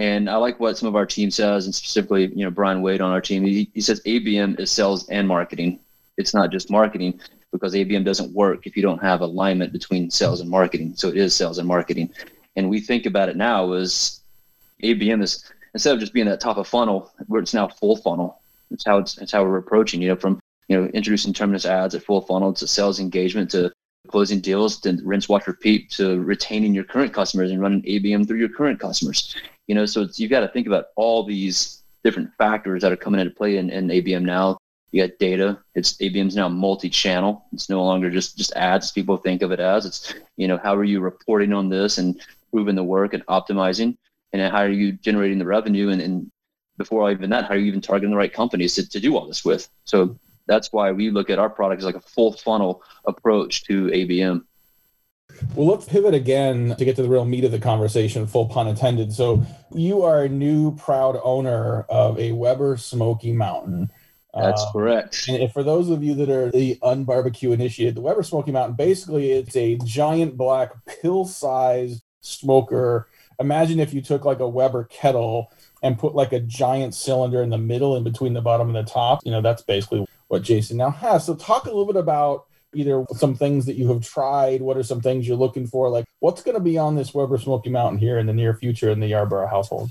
And 0.00 0.28
I 0.28 0.36
like 0.36 0.60
what 0.60 0.76
some 0.76 0.88
of 0.88 0.96
our 0.96 1.06
team 1.06 1.30
says, 1.30 1.64
and 1.64 1.74
specifically, 1.74 2.26
you 2.26 2.44
know, 2.44 2.50
Brian 2.50 2.82
Wade 2.82 3.00
on 3.00 3.10
our 3.10 3.20
team. 3.20 3.44
He, 3.44 3.70
he 3.74 3.80
says 3.80 4.00
ABM 4.04 4.58
is 4.60 4.70
sales 4.70 5.08
and 5.08 5.26
marketing. 5.26 5.80
It's 6.16 6.34
not 6.34 6.50
just 6.50 6.70
marketing 6.70 7.20
because 7.52 7.74
ABM 7.74 8.04
doesn't 8.04 8.32
work 8.34 8.66
if 8.66 8.76
you 8.76 8.82
don't 8.82 9.02
have 9.02 9.22
alignment 9.22 9.72
between 9.72 10.10
sales 10.10 10.40
and 10.40 10.50
marketing. 10.50 10.94
So 10.96 11.08
it 11.08 11.16
is 11.16 11.34
sales 11.34 11.58
and 11.58 11.66
marketing. 11.66 12.10
And 12.56 12.68
we 12.68 12.80
think 12.80 13.06
about 13.06 13.28
it 13.28 13.36
now 13.36 13.72
as 13.72 14.20
ABM 14.82 15.22
is 15.22 15.50
instead 15.74 15.94
of 15.94 16.00
just 16.00 16.12
being 16.12 16.26
that 16.26 16.40
top 16.40 16.58
of 16.58 16.66
funnel, 16.66 17.12
where 17.26 17.40
it's 17.40 17.54
now 17.54 17.68
full 17.68 17.96
funnel. 17.96 18.40
It's 18.70 18.84
how 18.84 18.98
it's, 18.98 19.32
how 19.32 19.44
we're 19.44 19.58
approaching, 19.58 20.02
you 20.02 20.08
know, 20.08 20.16
from, 20.16 20.40
you 20.68 20.76
know, 20.76 20.86
introducing 20.88 21.32
Terminus 21.32 21.66
ads 21.66 21.94
at 21.94 22.02
full 22.02 22.20
funnel 22.20 22.52
to 22.54 22.66
sales 22.66 23.00
engagement 23.00 23.50
to 23.52 23.72
closing 24.08 24.40
deals 24.40 24.80
to 24.80 24.98
rinse, 25.04 25.28
watch, 25.28 25.46
repeat 25.46 25.90
to 25.90 26.20
retaining 26.20 26.74
your 26.74 26.84
current 26.84 27.12
customers 27.12 27.50
and 27.50 27.60
running 27.60 27.82
ABM 27.82 28.26
through 28.26 28.38
your 28.38 28.48
current 28.48 28.80
customers. 28.80 29.36
You 29.66 29.74
know, 29.74 29.86
so 29.86 30.08
you've 30.14 30.30
got 30.30 30.40
to 30.40 30.48
think 30.48 30.66
about 30.66 30.86
all 30.96 31.24
these 31.24 31.82
different 32.04 32.30
factors 32.38 32.82
that 32.82 32.92
are 32.92 32.96
coming 32.96 33.20
into 33.20 33.34
play 33.34 33.58
in, 33.58 33.70
in 33.70 33.88
ABM 33.88 34.22
now 34.22 34.58
you 34.90 35.06
got 35.06 35.18
data. 35.18 35.58
It's 35.74 35.96
ABM's 35.98 36.36
now 36.36 36.48
multi-channel. 36.48 37.44
It's 37.52 37.68
no 37.68 37.84
longer 37.84 38.10
just 38.10 38.38
just 38.38 38.52
ads. 38.54 38.90
People 38.90 39.16
think 39.16 39.42
of 39.42 39.52
it 39.52 39.60
as 39.60 39.84
it's 39.84 40.14
you 40.36 40.48
know 40.48 40.58
how 40.58 40.74
are 40.74 40.84
you 40.84 41.00
reporting 41.00 41.52
on 41.52 41.68
this 41.68 41.98
and 41.98 42.20
proving 42.50 42.74
the 42.74 42.84
work 42.84 43.12
and 43.12 43.24
optimizing, 43.26 43.96
and 44.32 44.40
how 44.50 44.58
are 44.58 44.70
you 44.70 44.92
generating 44.92 45.38
the 45.38 45.44
revenue 45.44 45.90
and, 45.90 46.00
and 46.00 46.30
before 46.78 47.08
I 47.08 47.12
even 47.12 47.30
that, 47.30 47.44
how 47.44 47.54
are 47.54 47.58
you 47.58 47.66
even 47.66 47.80
targeting 47.80 48.10
the 48.10 48.16
right 48.16 48.32
companies 48.32 48.74
to, 48.76 48.88
to 48.88 49.00
do 49.00 49.16
all 49.16 49.26
this 49.26 49.44
with? 49.44 49.68
So 49.84 50.18
that's 50.46 50.72
why 50.72 50.92
we 50.92 51.10
look 51.10 51.28
at 51.28 51.38
our 51.38 51.50
product 51.50 51.80
as 51.80 51.84
like 51.84 51.96
a 51.96 52.00
full 52.00 52.32
funnel 52.32 52.82
approach 53.04 53.64
to 53.64 53.86
ABM. 53.86 54.44
Well, 55.54 55.68
let's 55.68 55.84
pivot 55.84 56.14
again 56.14 56.74
to 56.76 56.84
get 56.84 56.96
to 56.96 57.02
the 57.02 57.08
real 57.08 57.24
meat 57.24 57.44
of 57.44 57.52
the 57.52 57.58
conversation, 57.58 58.26
full 58.26 58.46
pun 58.46 58.66
intended. 58.66 59.12
So, 59.12 59.44
you 59.72 60.02
are 60.02 60.24
a 60.24 60.28
new 60.28 60.74
proud 60.76 61.20
owner 61.22 61.82
of 61.82 62.18
a 62.18 62.32
Weber 62.32 62.76
Smoky 62.78 63.32
Mountain. 63.32 63.90
That's 64.34 64.62
um, 64.62 64.72
correct. 64.72 65.28
And 65.28 65.52
for 65.52 65.62
those 65.62 65.90
of 65.90 66.02
you 66.02 66.14
that 66.14 66.30
are 66.30 66.50
the 66.50 66.76
unbarbecue 66.82 67.52
initiated, 67.52 67.94
the 67.94 68.00
Weber 68.00 68.22
Smoky 68.22 68.52
Mountain 68.52 68.76
basically 68.76 69.32
it's 69.32 69.56
a 69.56 69.76
giant 69.84 70.36
black 70.36 70.72
pill-sized 70.86 72.02
smoker. 72.20 73.08
Imagine 73.40 73.78
if 73.78 73.94
you 73.94 74.02
took 74.02 74.24
like 74.24 74.40
a 74.40 74.48
Weber 74.48 74.84
kettle 74.84 75.52
and 75.82 75.98
put 75.98 76.14
like 76.14 76.32
a 76.32 76.40
giant 76.40 76.94
cylinder 76.94 77.42
in 77.42 77.50
the 77.50 77.58
middle 77.58 77.96
in 77.96 78.02
between 78.02 78.32
the 78.32 78.40
bottom 78.40 78.68
and 78.68 78.76
the 78.76 78.90
top. 78.90 79.20
You 79.24 79.30
know, 79.30 79.40
that's 79.40 79.62
basically 79.62 80.06
what 80.26 80.42
Jason 80.42 80.76
now 80.76 80.90
has. 80.90 81.24
So 81.24 81.34
talk 81.34 81.64
a 81.64 81.68
little 81.68 81.86
bit 81.86 81.96
about 81.96 82.46
either 82.74 83.04
some 83.14 83.34
things 83.34 83.64
that 83.66 83.76
you 83.76 83.88
have 83.88 84.02
tried, 84.02 84.60
what 84.60 84.76
are 84.76 84.82
some 84.82 85.00
things 85.00 85.26
you're 85.26 85.36
looking 85.36 85.66
for, 85.66 85.88
like 85.88 86.04
what's 86.20 86.42
going 86.42 86.56
to 86.56 86.62
be 86.62 86.76
on 86.76 86.96
this 86.96 87.14
Weber 87.14 87.38
Smoky 87.38 87.70
Mountain 87.70 87.98
here 87.98 88.18
in 88.18 88.26
the 88.26 88.32
near 88.32 88.54
future 88.54 88.90
in 88.90 89.00
the 89.00 89.06
Yarborough 89.06 89.46
household. 89.46 89.90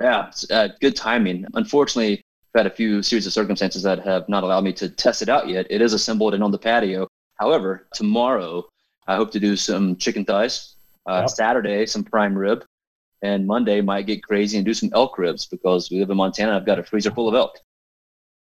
Yeah, 0.00 0.30
uh, 0.50 0.68
good 0.80 0.96
timing. 0.96 1.46
Unfortunately, 1.54 2.22
I've 2.54 2.64
had 2.64 2.66
a 2.66 2.74
few 2.74 3.02
series 3.02 3.26
of 3.26 3.32
circumstances 3.32 3.82
that 3.84 4.04
have 4.04 4.28
not 4.28 4.42
allowed 4.42 4.64
me 4.64 4.72
to 4.74 4.88
test 4.88 5.22
it 5.22 5.28
out 5.28 5.48
yet. 5.48 5.66
It 5.70 5.80
is 5.80 5.92
assembled 5.92 6.34
and 6.34 6.42
on 6.42 6.50
the 6.50 6.58
patio. 6.58 7.08
However, 7.36 7.86
tomorrow 7.94 8.68
I 9.06 9.16
hope 9.16 9.30
to 9.32 9.40
do 9.40 9.56
some 9.56 9.96
chicken 9.96 10.24
thighs. 10.24 10.74
Uh, 11.06 11.20
yep. 11.20 11.30
Saturday, 11.30 11.86
some 11.86 12.04
prime 12.04 12.36
rib, 12.36 12.64
and 13.22 13.46
Monday 13.46 13.80
might 13.80 14.06
get 14.06 14.22
crazy 14.22 14.56
and 14.56 14.66
do 14.66 14.74
some 14.74 14.90
elk 14.94 15.18
ribs 15.18 15.46
because 15.46 15.90
we 15.90 15.98
live 15.98 16.10
in 16.10 16.16
Montana. 16.16 16.56
I've 16.56 16.66
got 16.66 16.78
a 16.78 16.84
freezer 16.84 17.10
full 17.10 17.28
of 17.28 17.34
elk 17.34 17.58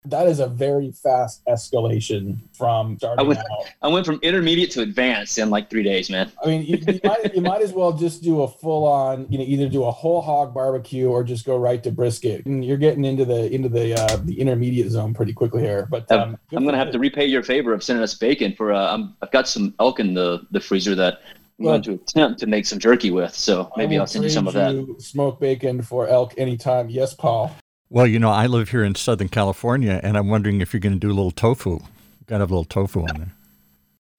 that 0.06 0.28
is 0.28 0.40
a 0.40 0.48
very 0.48 0.92
fast 0.92 1.44
escalation 1.46 2.38
from 2.54 2.98
starting 2.98 3.26
I 3.26 3.28
went, 3.28 3.40
out. 3.40 3.72
I 3.82 3.88
went 3.88 4.06
from 4.06 4.20
intermediate 4.22 4.72
to 4.72 4.82
advanced 4.82 5.38
in 5.38 5.50
like 5.50 5.70
three 5.70 5.84
days, 5.84 6.10
man. 6.10 6.32
I 6.44 6.48
mean, 6.48 6.66
you, 6.66 6.78
you, 6.78 7.00
might, 7.04 7.36
you 7.36 7.42
might 7.42 7.62
as 7.62 7.72
well 7.72 7.94
just 7.94 8.22
do 8.22 8.42
a 8.42 8.48
full 8.48 8.86
on, 8.86 9.28
you 9.30 9.38
know, 9.38 9.46
either 9.46 9.70
do 9.70 9.86
a 9.86 9.92
whole 9.92 10.22
hog 10.22 10.54
barbecue 10.54 11.08
or 11.08 11.24
just 11.24 11.46
go 11.46 11.58
right 11.58 11.82
to 11.84 11.92
brisket. 11.92 12.46
And 12.46 12.66
you're 12.66 12.78
getting 12.78 13.06
into 13.06 13.24
the 13.24 13.54
into 13.54 13.70
the 13.70 13.94
uh, 13.94 14.18
the 14.24 14.40
intermediate 14.40 14.92
zone 14.92 15.14
pretty 15.14 15.34
quickly 15.34 15.62
here. 15.62 15.88
But 15.90 16.12
um, 16.12 16.38
I'm 16.52 16.64
going 16.64 16.74
to 16.74 16.80
have 16.80 16.92
to 16.92 17.00
repay 17.00 17.26
your 17.26 17.44
favor 17.44 17.74
of 17.74 17.82
sending 17.84 18.04
us 18.04 18.14
bacon 18.14 18.54
for. 18.54 18.74
Uh, 18.74 18.98
i 18.98 19.26
have 19.26 19.32
got 19.32 19.48
some 19.48 19.74
elk 19.80 20.00
in 20.00 20.14
the 20.14 20.46
the 20.52 20.60
freezer 20.60 20.96
that 20.96 21.22
going 21.62 21.82
to 21.84 21.94
attempt 21.94 22.40
to 22.40 22.48
make 22.48 22.66
some 22.66 22.80
jerky 22.80 23.12
with. 23.12 23.34
So 23.34 23.72
maybe 23.78 23.98
I'll 23.98 24.08
send 24.08 24.24
you 24.24 24.30
some 24.30 24.48
of 24.48 24.54
that. 24.54 24.96
Smoke 25.00 25.40
bacon 25.40 25.82
for 25.82 26.08
elk 26.08 26.34
anytime. 26.38 26.90
Yes, 26.90 27.14
Paul. 27.14 27.56
Well, 27.90 28.08
you 28.08 28.20
know, 28.20 28.32
I 28.32 28.48
live 28.48 28.70
here 28.70 28.84
in 28.84 28.96
Southern 28.96 29.30
California, 29.30 30.00
and 30.04 30.18
I'm 30.18 30.28
wondering 30.28 30.62
if 30.62 30.74
you're 30.74 30.80
going 30.80 30.94
to 30.94 31.00
do 31.00 31.10
a 31.10 31.14
little 31.14 31.32
tofu. 31.32 31.80
Got 32.26 32.38
to 32.38 32.40
have 32.40 32.52
a 32.52 32.54
little 32.54 32.66
tofu 32.66 33.02
on 33.02 33.16
there. 33.16 33.34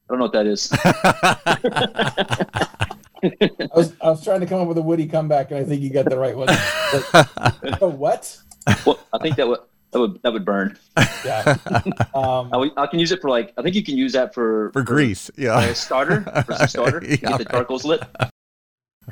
I 0.08 0.12
don't 0.12 0.18
know 0.18 0.26
what 0.26 0.32
that 0.32 0.46
is. 0.46 0.70
I 3.24 3.68
was 3.74 3.94
I 4.02 4.10
was 4.10 4.22
trying 4.22 4.40
to 4.40 4.46
come 4.46 4.60
up 4.60 4.68
with 4.68 4.78
a 4.78 4.82
Woody 4.82 5.06
comeback, 5.06 5.50
and 5.50 5.58
I 5.58 5.64
think 5.64 5.82
you 5.82 5.90
got 5.90 6.04
the 6.04 6.18
right 6.18 6.36
one. 6.36 6.48
Like, 7.62 7.82
oh, 7.82 7.88
what? 7.88 8.36
Well, 8.84 8.98
I 9.12 9.18
think 9.18 9.36
that 9.36 9.48
would 9.48 9.60
that 9.94 10.00
would 10.00 10.22
that 10.22 10.32
would 10.32 10.44
burn. 10.44 10.76
Yeah. 11.24 11.56
Um, 12.14 12.50
I, 12.52 12.70
I 12.76 12.86
can 12.86 13.00
use 13.00 13.10
it 13.10 13.20
for 13.20 13.28
like 13.30 13.52
I 13.56 13.62
think 13.62 13.74
you 13.74 13.82
can 13.82 13.96
use 13.96 14.12
that 14.12 14.34
for 14.34 14.70
For 14.72 14.82
grease, 14.82 15.30
yeah. 15.36 15.60
a 15.62 15.74
starter 15.74 16.20
for 16.46 16.54
some 16.54 16.68
starter. 16.74 17.00
Yeah, 17.04 17.16
Get 17.16 17.22
the 17.22 17.30
right. 17.30 17.48
charcoals 17.50 17.84
lit. 17.84 18.02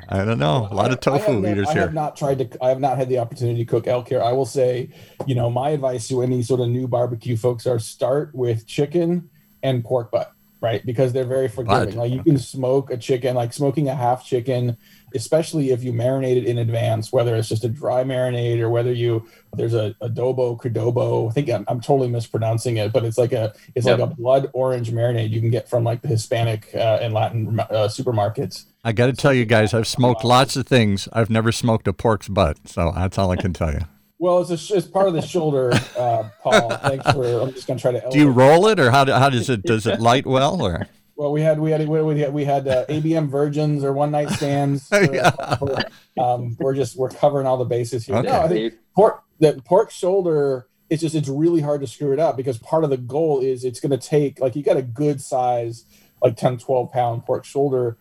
I 0.08 0.24
don't 0.24 0.38
know. 0.38 0.68
A 0.70 0.74
lot 0.74 0.86
of 0.90 0.98
I- 1.06 1.14
I 1.14 1.18
tofu 1.18 1.40
no- 1.40 1.48
eaters 1.50 1.68
I 1.68 1.72
here. 1.72 1.82
have 1.82 1.94
not 1.94 2.16
tried 2.16 2.38
to. 2.38 2.64
I 2.64 2.68
have 2.68 2.80
not 2.80 2.96
had 2.96 3.08
the 3.08 3.18
opportunity 3.18 3.64
to 3.64 3.70
cook 3.70 3.86
elk 3.86 4.08
here. 4.08 4.22
I 4.22 4.32
will 4.32 4.46
say, 4.46 4.90
you 5.26 5.34
know, 5.34 5.50
my 5.50 5.70
advice 5.70 6.08
to 6.08 6.22
any 6.22 6.42
sort 6.42 6.60
of 6.60 6.68
new 6.68 6.86
barbecue 6.88 7.36
folks 7.36 7.66
are 7.66 7.78
start 7.78 8.34
with 8.34 8.66
chicken 8.66 9.28
and 9.62 9.84
pork 9.84 10.10
butt, 10.10 10.32
right? 10.60 10.84
Because 10.86 11.12
they're 11.12 11.24
very 11.26 11.48
forgiving. 11.48 11.90
Butt. 11.90 11.94
Like 11.96 12.12
you 12.12 12.22
can 12.22 12.38
smoke 12.38 12.90
a 12.90 12.96
chicken, 12.96 13.34
like 13.36 13.52
smoking 13.52 13.88
a 13.88 13.94
half 13.94 14.24
chicken, 14.24 14.76
especially 15.14 15.70
if 15.70 15.82
you 15.82 15.92
marinate 15.92 16.36
it 16.36 16.44
in 16.44 16.58
advance, 16.58 17.12
whether 17.12 17.34
it's 17.36 17.48
just 17.48 17.64
a 17.64 17.68
dry 17.68 18.04
marinade 18.04 18.60
or 18.60 18.70
whether 18.70 18.92
you 18.92 19.26
there's 19.54 19.74
a 19.74 19.94
adobo 20.02 20.60
cadobo. 20.60 21.28
I 21.30 21.32
think 21.32 21.50
I'm, 21.50 21.64
I'm 21.68 21.80
totally 21.80 22.08
mispronouncing 22.08 22.76
it, 22.78 22.92
but 22.92 23.04
it's 23.04 23.18
like 23.18 23.32
a 23.32 23.52
it's 23.74 23.86
Yep. 23.86 23.98
like 23.98 24.10
a 24.10 24.14
blood 24.14 24.50
orange 24.52 24.90
marinade 24.90 25.30
you 25.30 25.40
can 25.40 25.50
get 25.50 25.68
from 25.68 25.84
like 25.84 26.02
the 26.02 26.08
Hispanic 26.08 26.68
uh, 26.74 26.98
and 27.00 27.12
Latin 27.12 27.60
uh, 27.60 27.88
supermarkets. 27.88 28.64
I 28.84 28.92
got 28.92 29.06
to 29.06 29.12
tell 29.12 29.32
you 29.32 29.44
guys, 29.44 29.74
I've 29.74 29.86
smoked 29.86 30.24
lots 30.24 30.56
of 30.56 30.66
things. 30.66 31.08
I've 31.12 31.30
never 31.30 31.52
smoked 31.52 31.86
a 31.86 31.92
pork's 31.92 32.28
butt, 32.28 32.58
so 32.66 32.92
that's 32.94 33.16
all 33.18 33.30
I 33.30 33.36
can 33.36 33.52
tell 33.52 33.72
you. 33.72 33.80
Well, 34.18 34.40
it's 34.40 34.50
a 34.70 34.76
it's 34.76 34.86
part 34.86 35.08
of 35.08 35.14
the 35.14 35.20
shoulder, 35.22 35.72
uh, 35.98 36.28
Paul. 36.42 36.70
Thanks 36.76 37.10
for. 37.10 37.40
I'm 37.42 37.52
just 37.52 37.66
gonna 37.66 37.80
try 37.80 37.92
to. 37.92 38.08
Do 38.10 38.18
you 38.18 38.30
roll 38.30 38.68
it, 38.68 38.78
or 38.78 38.90
how, 38.92 39.04
do, 39.04 39.12
how 39.12 39.28
does 39.28 39.50
it 39.50 39.62
does 39.64 39.84
it 39.86 40.00
light 40.00 40.26
well, 40.26 40.62
or 40.62 40.86
Well, 41.16 41.32
we 41.32 41.42
had 41.42 41.60
we 41.60 41.70
had 41.70 41.86
we 41.88 42.20
had 42.20 42.32
we 42.32 42.44
had 42.44 42.66
uh, 42.66 42.86
ABM 42.86 43.28
virgins 43.28 43.84
or 43.84 43.92
one 43.92 44.10
night 44.10 44.30
stands. 44.30 44.88
Yeah. 45.12 45.56
We're, 45.60 45.84
um, 46.18 46.56
we're 46.58 46.74
just 46.74 46.96
we're 46.96 47.10
covering 47.10 47.46
all 47.46 47.56
the 47.56 47.64
bases 47.64 48.06
here. 48.06 48.16
Okay. 48.16 48.28
No, 48.28 48.40
I 48.40 48.48
think 48.48 48.74
pork 48.94 49.22
the 49.38 49.60
pork 49.64 49.90
shoulder. 49.90 50.68
It's 50.88 51.00
just 51.00 51.14
it's 51.14 51.28
really 51.28 51.60
hard 51.60 51.80
to 51.80 51.86
screw 51.86 52.12
it 52.12 52.18
up 52.18 52.36
because 52.36 52.58
part 52.58 52.84
of 52.84 52.90
the 52.90 52.96
goal 52.98 53.40
is 53.40 53.64
it's 53.64 53.80
going 53.80 53.98
to 53.98 53.98
take 53.98 54.40
like 54.40 54.54
you 54.54 54.62
got 54.62 54.76
a 54.76 54.82
good 54.82 55.20
size 55.20 55.84
like 56.22 56.36
10 56.36 56.58
12 56.58 56.92
pound 56.92 57.24
pork 57.24 57.44
shoulder 57.44 57.96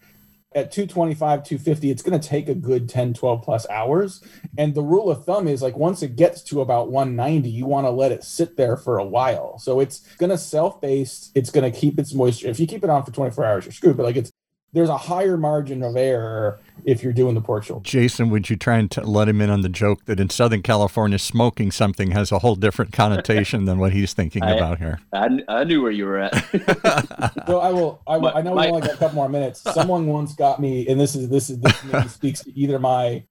at 0.54 0.72
225 0.72 1.44
250 1.44 1.90
it's 1.90 2.04
going 2.04 2.20
to 2.20 2.28
take 2.28 2.50
a 2.50 2.56
good 2.56 2.90
10 2.90 3.14
12 3.14 3.42
plus 3.42 3.68
hours. 3.70 4.24
And 4.58 4.76
the 4.76 4.82
rule 4.82 5.10
of 5.10 5.26
thumb 5.26 5.48
is 5.48 5.62
like 5.62 5.78
once 5.78 6.04
it 6.04 6.16
gets 6.16 6.42
to 6.44 6.62
about 6.62 6.92
190 6.92 7.50
you 7.50 7.66
want 7.66 7.86
to 7.86 7.92
let 7.92 8.12
it 8.12 8.24
sit 8.24 8.58
there 8.58 8.78
for 8.78 8.98
a 8.98 9.06
while. 9.06 9.58
So 9.60 9.80
it's 9.80 10.00
going 10.16 10.30
to 10.30 10.38
self-baste 10.38 11.32
it's 11.36 11.52
going 11.52 11.72
to 11.72 11.78
keep 11.78 12.00
its 12.00 12.14
moisture. 12.14 12.50
If 12.50 12.60
you 12.60 12.68
keep 12.68 12.84
it 12.84 12.90
on 12.90 13.04
for 13.04 13.12
24 13.12 13.46
hours 13.46 13.66
you're 13.66 13.72
screwed 13.72 13.98
but 13.98 14.04
like 14.04 14.18
it's 14.18 14.32
there's 14.74 14.90
a 14.90 14.98
higher 14.98 15.38
margin 15.38 15.84
of 15.84 15.96
error 15.96 16.60
if 16.86 17.04
you're 17.04 17.14
doing 17.14 17.36
the 17.36 17.42
pork 17.42 17.64
shoulder 17.64 17.84
Jason? 17.84 18.30
Would 18.30 18.50
you 18.50 18.56
try 18.56 18.78
and 18.78 18.90
t- 18.90 19.02
let 19.02 19.28
him 19.30 19.42
in 19.42 19.50
on 19.50 19.62
the 19.62 19.70
joke 19.70 20.06
that 20.06 20.20
in 20.20 20.30
Southern 20.30 20.62
California, 20.64 21.20
smoking 21.20 21.70
something 21.72 22.12
has 22.12 22.32
a 22.32 22.40
whole 22.40 22.56
different 22.56 22.92
connotation 23.02 23.66
than 23.66 23.78
what 23.80 23.92
he's 23.94 24.14
thinking 24.14 24.44
I- 24.44 24.52
about 24.54 24.80
here? 24.80 25.00
I, 25.14 25.28
I 25.48 25.64
knew 25.64 25.82
where 25.82 25.92
you 25.92 26.06
were 26.06 26.20
at. 26.20 26.34
So 27.48 27.60
I 27.60 27.72
will. 27.72 28.02
I, 28.08 28.18
will, 28.18 28.32
My- 28.32 28.34
I 28.34 28.42
know 28.42 28.52
we 28.52 28.56
my- 28.58 28.68
only 28.70 28.82
got 28.82 28.94
a 28.94 28.98
couple 28.98 29.16
more 29.16 29.30
minutes. 29.30 29.62
Someone 29.62 30.08
once 30.08 30.34
got 30.36 30.60
me, 30.62 30.88
and 30.88 31.00
this 31.00 31.16
is 31.16 31.28
this 31.30 31.50
is 31.50 31.60
this 31.60 31.84
maybe 31.86 32.08
speaks 32.20 32.42
to 32.44 32.52
either 32.58 32.80
my 32.80 33.24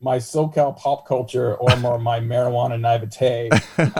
my 0.00 0.18
SoCal 0.18 0.76
pop 0.76 1.06
culture 1.06 1.54
or 1.56 1.76
more 1.76 1.98
my 1.98 2.20
marijuana 2.32 2.78
naivete. 2.78 3.50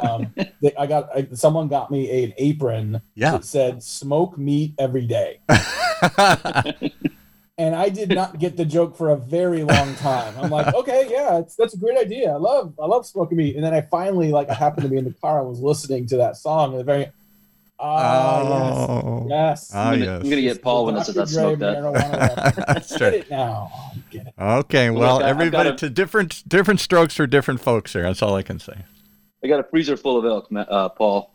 Um, 0.03 0.35
they, 0.61 0.75
I 0.77 0.87
got 0.87 1.09
I, 1.17 1.29
someone 1.33 1.69
got 1.69 1.91
me 1.91 2.25
an 2.25 2.33
apron 2.39 3.01
Yeah. 3.15 3.33
that 3.33 3.45
said 3.45 3.83
"smoke 3.83 4.37
meat 4.39 4.75
every 4.79 5.07
day," 5.07 5.41
and 7.59 7.75
I 7.75 7.89
did 7.89 8.11
not 8.11 8.39
get 8.39 8.57
the 8.57 8.65
joke 8.65 8.97
for 8.97 9.11
a 9.11 9.17
very 9.17 9.63
long 9.63 9.95
time. 9.97 10.35
I'm 10.39 10.51
like, 10.51 10.75
okay, 10.75 11.09
yeah, 11.11 11.39
it's, 11.39 11.57
that's 11.57 11.75
a 11.75 11.79
great 11.79 11.97
idea. 11.97 12.33
I 12.33 12.37
love 12.37 12.75
I 12.81 12.87
love 12.87 13.07
smoking 13.07 13.39
meat, 13.39 13.57
and 13.57 13.65
then 13.65 13.73
I 13.75 13.81
finally 13.81 14.31
like 14.31 14.51
I 14.51 14.55
happened 14.55 14.83
to 14.85 14.89
be 14.91 14.99
in 14.99 15.05
the 15.05 15.15
car 15.15 15.41
and 15.41 15.49
was 15.49 15.61
listening 15.61 16.07
to 16.09 16.17
that 16.19 16.37
song, 16.37 16.73
and 16.73 16.81
the 16.81 16.85
very 16.85 17.11
ah 17.79 18.43
yes. 18.43 18.89
oh, 18.89 19.27
Yes. 19.29 19.71
Ah, 19.75 19.91
I'm, 19.91 19.99
gonna, 19.99 20.05
yes. 20.13 20.23
I'm 20.25 20.31
gonna 20.31 20.43
get 20.43 20.63
Paul 20.63 20.87
when 20.87 20.97
I 20.97 21.03
says 21.03 21.17
I 21.17 21.21
Dr. 21.25 21.33
Dre 21.33 21.43
smoked 21.43 21.59
that. 21.61 21.77
marijuana 21.79 22.37
reference. 22.57 22.67
That's 22.67 22.93
Get 22.97 23.01
right. 23.03 23.15
it 23.15 23.31
now. 23.31 23.93
Get 24.11 24.27
it. 24.29 24.35
Okay, 24.41 24.91
well, 24.91 25.17
I- 25.19 25.21
I've 25.23 25.27
everybody 25.27 25.69
a- 25.71 25.75
to 25.77 25.91
different 25.91 26.49
different 26.49 26.81
strokes 26.81 27.15
for 27.17 27.27
different 27.27 27.61
folks 27.61 27.93
here. 27.93 28.03
That's 28.03 28.23
all 28.23 28.35
I 28.35 28.43
can 28.43 28.59
say. 28.59 28.75
I 29.45 29.49
got 29.49 29.61
a 29.61 29.65
freezer 29.65 29.97
full 29.97 30.17
of 30.19 30.25
elk, 30.25 30.49
uh, 30.57 30.89
Paul 30.91 31.33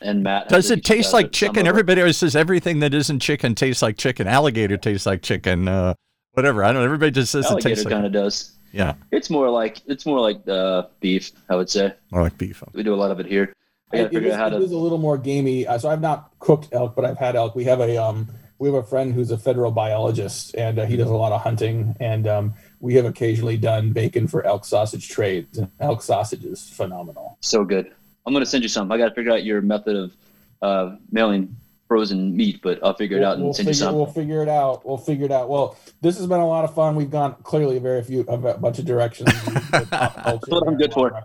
and 0.00 0.22
Matt. 0.22 0.48
Does 0.48 0.70
it 0.70 0.84
taste 0.84 1.12
like 1.12 1.32
chicken? 1.32 1.66
Everybody 1.66 2.00
always 2.00 2.16
says 2.18 2.36
everything 2.36 2.80
that 2.80 2.92
isn't 2.92 3.20
chicken 3.20 3.54
tastes 3.54 3.80
like 3.82 3.96
chicken. 3.96 4.26
Alligator 4.26 4.76
tastes 4.76 5.06
like 5.06 5.22
chicken. 5.22 5.68
Uh, 5.68 5.94
whatever. 6.32 6.62
I 6.64 6.68
don't. 6.68 6.76
know. 6.76 6.84
Everybody 6.84 7.12
just 7.12 7.32
says 7.32 7.50
it 7.50 7.60
tastes 7.60 7.84
like. 7.84 7.92
kind 7.94 8.04
of 8.06 8.12
does. 8.12 8.52
Yeah, 8.72 8.94
It's 9.10 9.30
more 9.30 9.48
like 9.48 9.80
it's 9.86 10.04
more 10.04 10.20
like 10.20 10.46
uh, 10.48 10.82
beef. 11.00 11.30
I 11.48 11.56
would 11.56 11.70
say 11.70 11.94
more 12.10 12.20
like 12.22 12.36
beef. 12.36 12.62
we 12.74 12.82
do 12.82 12.92
a 12.92 12.96
lot 12.96 13.10
of 13.10 13.20
it 13.20 13.26
here. 13.26 13.54
I 13.92 13.98
gotta 13.98 14.08
It, 14.08 14.12
figure 14.14 14.28
is, 14.28 14.34
out 14.34 14.52
how 14.52 14.58
it 14.58 14.62
is 14.62 14.72
a 14.72 14.76
little 14.76 14.98
more 14.98 15.16
gamey. 15.16 15.66
Uh, 15.66 15.78
so 15.78 15.88
I've 15.88 16.00
not 16.00 16.30
cooked 16.38 16.68
elk, 16.72 16.96
but 16.96 17.04
I've 17.04 17.18
had 17.18 17.36
elk. 17.36 17.54
We 17.54 17.64
have 17.64 17.80
a 17.80 17.96
um, 17.96 18.28
we 18.58 18.68
have 18.68 18.74
a 18.74 18.82
friend 18.82 19.12
who's 19.12 19.30
a 19.30 19.38
federal 19.38 19.70
biologist, 19.70 20.54
and 20.54 20.78
uh, 20.78 20.86
he 20.86 20.96
does 20.96 21.08
a 21.08 21.14
lot 21.14 21.32
of 21.32 21.42
hunting. 21.42 21.94
And 22.00 22.26
um, 22.26 22.54
we 22.80 22.94
have 22.94 23.04
occasionally 23.04 23.56
done 23.56 23.92
bacon 23.92 24.26
for 24.26 24.44
elk 24.44 24.64
sausage 24.64 25.08
trades. 25.08 25.58
And 25.58 25.70
elk 25.78 26.02
sausage 26.02 26.44
is 26.44 26.68
phenomenal. 26.68 27.38
So 27.40 27.64
good. 27.64 27.92
I'm 28.26 28.32
gonna 28.32 28.46
send 28.46 28.64
you 28.64 28.68
some. 28.68 28.90
I 28.90 28.98
gotta 28.98 29.14
figure 29.14 29.32
out 29.32 29.44
your 29.44 29.60
method 29.60 29.96
of 29.96 30.16
uh, 30.62 30.96
mailing 31.12 31.56
frozen 31.86 32.36
meat, 32.36 32.60
but 32.62 32.80
I'll 32.82 32.94
figure 32.94 33.18
it 33.18 33.22
out 33.22 33.34
and 33.34 33.44
we'll 33.44 33.52
send 33.52 33.68
you 33.68 33.74
figure, 33.74 33.86
some. 33.86 33.94
we'll 33.94 34.06
figure 34.06 34.42
it 34.42 34.48
out. 34.48 34.84
We'll 34.84 34.98
figure 34.98 35.26
it 35.26 35.30
out. 35.30 35.48
Well, 35.48 35.76
this 36.00 36.18
has 36.18 36.26
been 36.26 36.40
a 36.40 36.46
lot 36.46 36.64
of 36.64 36.74
fun. 36.74 36.96
We've 36.96 37.10
gone 37.10 37.36
clearly 37.44 37.76
a 37.76 37.80
very 37.80 38.02
few 38.02 38.22
a 38.22 38.36
bunch 38.36 38.80
of 38.80 38.84
directions. 38.84 39.32
That's 39.70 40.48
what 40.48 40.66
I'm 40.66 40.76
good 40.76 40.92
for. 40.92 41.22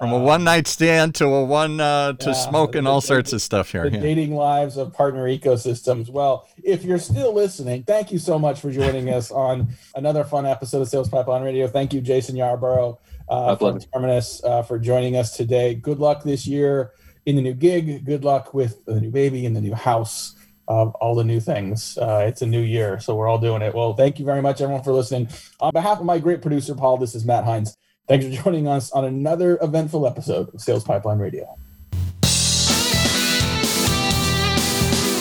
From 0.00 0.12
a 0.14 0.18
one 0.18 0.44
night 0.44 0.66
stand 0.66 1.14
to 1.16 1.26
a 1.26 1.44
one 1.44 1.78
uh, 1.78 2.14
to 2.14 2.30
Yeah, 2.30 2.32
smoking 2.32 2.84
the- 2.84 2.90
all 2.90 3.02
the- 3.02 3.06
sorts 3.06 3.34
of 3.34 3.42
stuff 3.42 3.70
here. 3.70 3.88
the 3.90 3.96
Yeah. 3.96 4.00
dating 4.02 4.34
lives 4.34 4.78
of 4.78 4.94
partner 4.94 5.26
ecosystems. 5.28 6.08
Well, 6.08 6.48
if 6.64 6.84
you're 6.84 6.98
still 6.98 7.34
listening, 7.34 7.82
thank 7.82 8.10
you 8.10 8.18
so 8.18 8.38
much 8.38 8.60
for 8.60 8.70
joining 8.70 9.10
us 9.10 9.30
on 9.46 9.68
another 9.94 10.24
fun 10.24 10.46
episode 10.46 10.80
of 10.80 10.88
Sales 10.88 11.10
Pipeline 11.10 11.42
Radio. 11.42 11.66
Thank 11.68 11.92
you, 11.92 12.00
Jason 12.00 12.34
Yarborough 12.34 12.98
uh, 13.28 13.56
from. 13.56 13.78
Terminus 13.78 14.42
uh, 14.42 14.62
for 14.62 14.78
joining 14.78 15.16
us 15.16 15.36
today. 15.36 15.74
Good 15.74 15.98
luck 15.98 16.22
this 16.24 16.46
year 16.46 16.92
in 17.26 17.36
the 17.36 17.42
new 17.42 17.52
gig. 17.54 18.06
Good 18.06 18.24
luck 18.24 18.54
with 18.54 18.82
the 18.86 18.98
new 19.02 19.10
baby 19.10 19.44
and 19.44 19.54
the 19.54 19.60
new 19.60 19.74
house. 19.74 20.34
Uh, 20.66 20.86
all 21.00 21.14
the 21.16 21.24
new 21.24 21.40
things. 21.40 21.98
Uh, 21.98 22.24
it's 22.26 22.40
a 22.42 22.46
new 22.46 22.60
year, 22.62 22.98
so 23.00 23.14
we're 23.16 23.26
all 23.28 23.38
doing 23.38 23.60
it. 23.60 23.74
Well, 23.74 23.92
thank 23.94 24.18
you 24.20 24.24
very 24.24 24.40
much, 24.40 24.60
everyone, 24.62 24.82
for 24.84 24.92
listening. 24.92 25.28
On 25.60 25.72
behalf 25.72 25.98
of 25.98 26.06
my 26.06 26.18
great 26.20 26.40
producer, 26.40 26.74
Paul, 26.76 26.96
this 26.96 27.14
is 27.16 27.24
Matt 27.26 27.44
Heinz. 27.44 27.76
Thanks 28.08 28.24
for 28.26 28.42
joining 28.42 28.66
us 28.66 28.90
on 28.90 29.04
another 29.04 29.58
eventful 29.62 30.06
episode 30.06 30.52
of 30.52 30.60
Sales 30.60 30.84
Pipeline 30.84 31.18
Radio. 31.18 31.56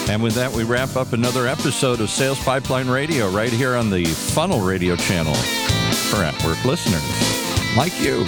And 0.10 0.24
with 0.24 0.34
that, 0.34 0.52
we 0.52 0.64
wrap 0.64 0.96
up 0.96 1.14
another 1.14 1.48
episode 1.48 2.02
of 2.02 2.10
Sales 2.10 2.44
Pipeline 2.44 2.88
Radio 2.88 3.30
right 3.30 3.54
here 3.54 3.76
on 3.76 3.92
the 3.92 4.06
Funnel 4.06 4.60
Radio 4.60 4.96
channel 4.96 5.36
for 5.36 6.24
at 6.24 6.34
work 6.44 6.66
listeners 6.66 7.78
like 7.78 7.94
you. 8.02 8.26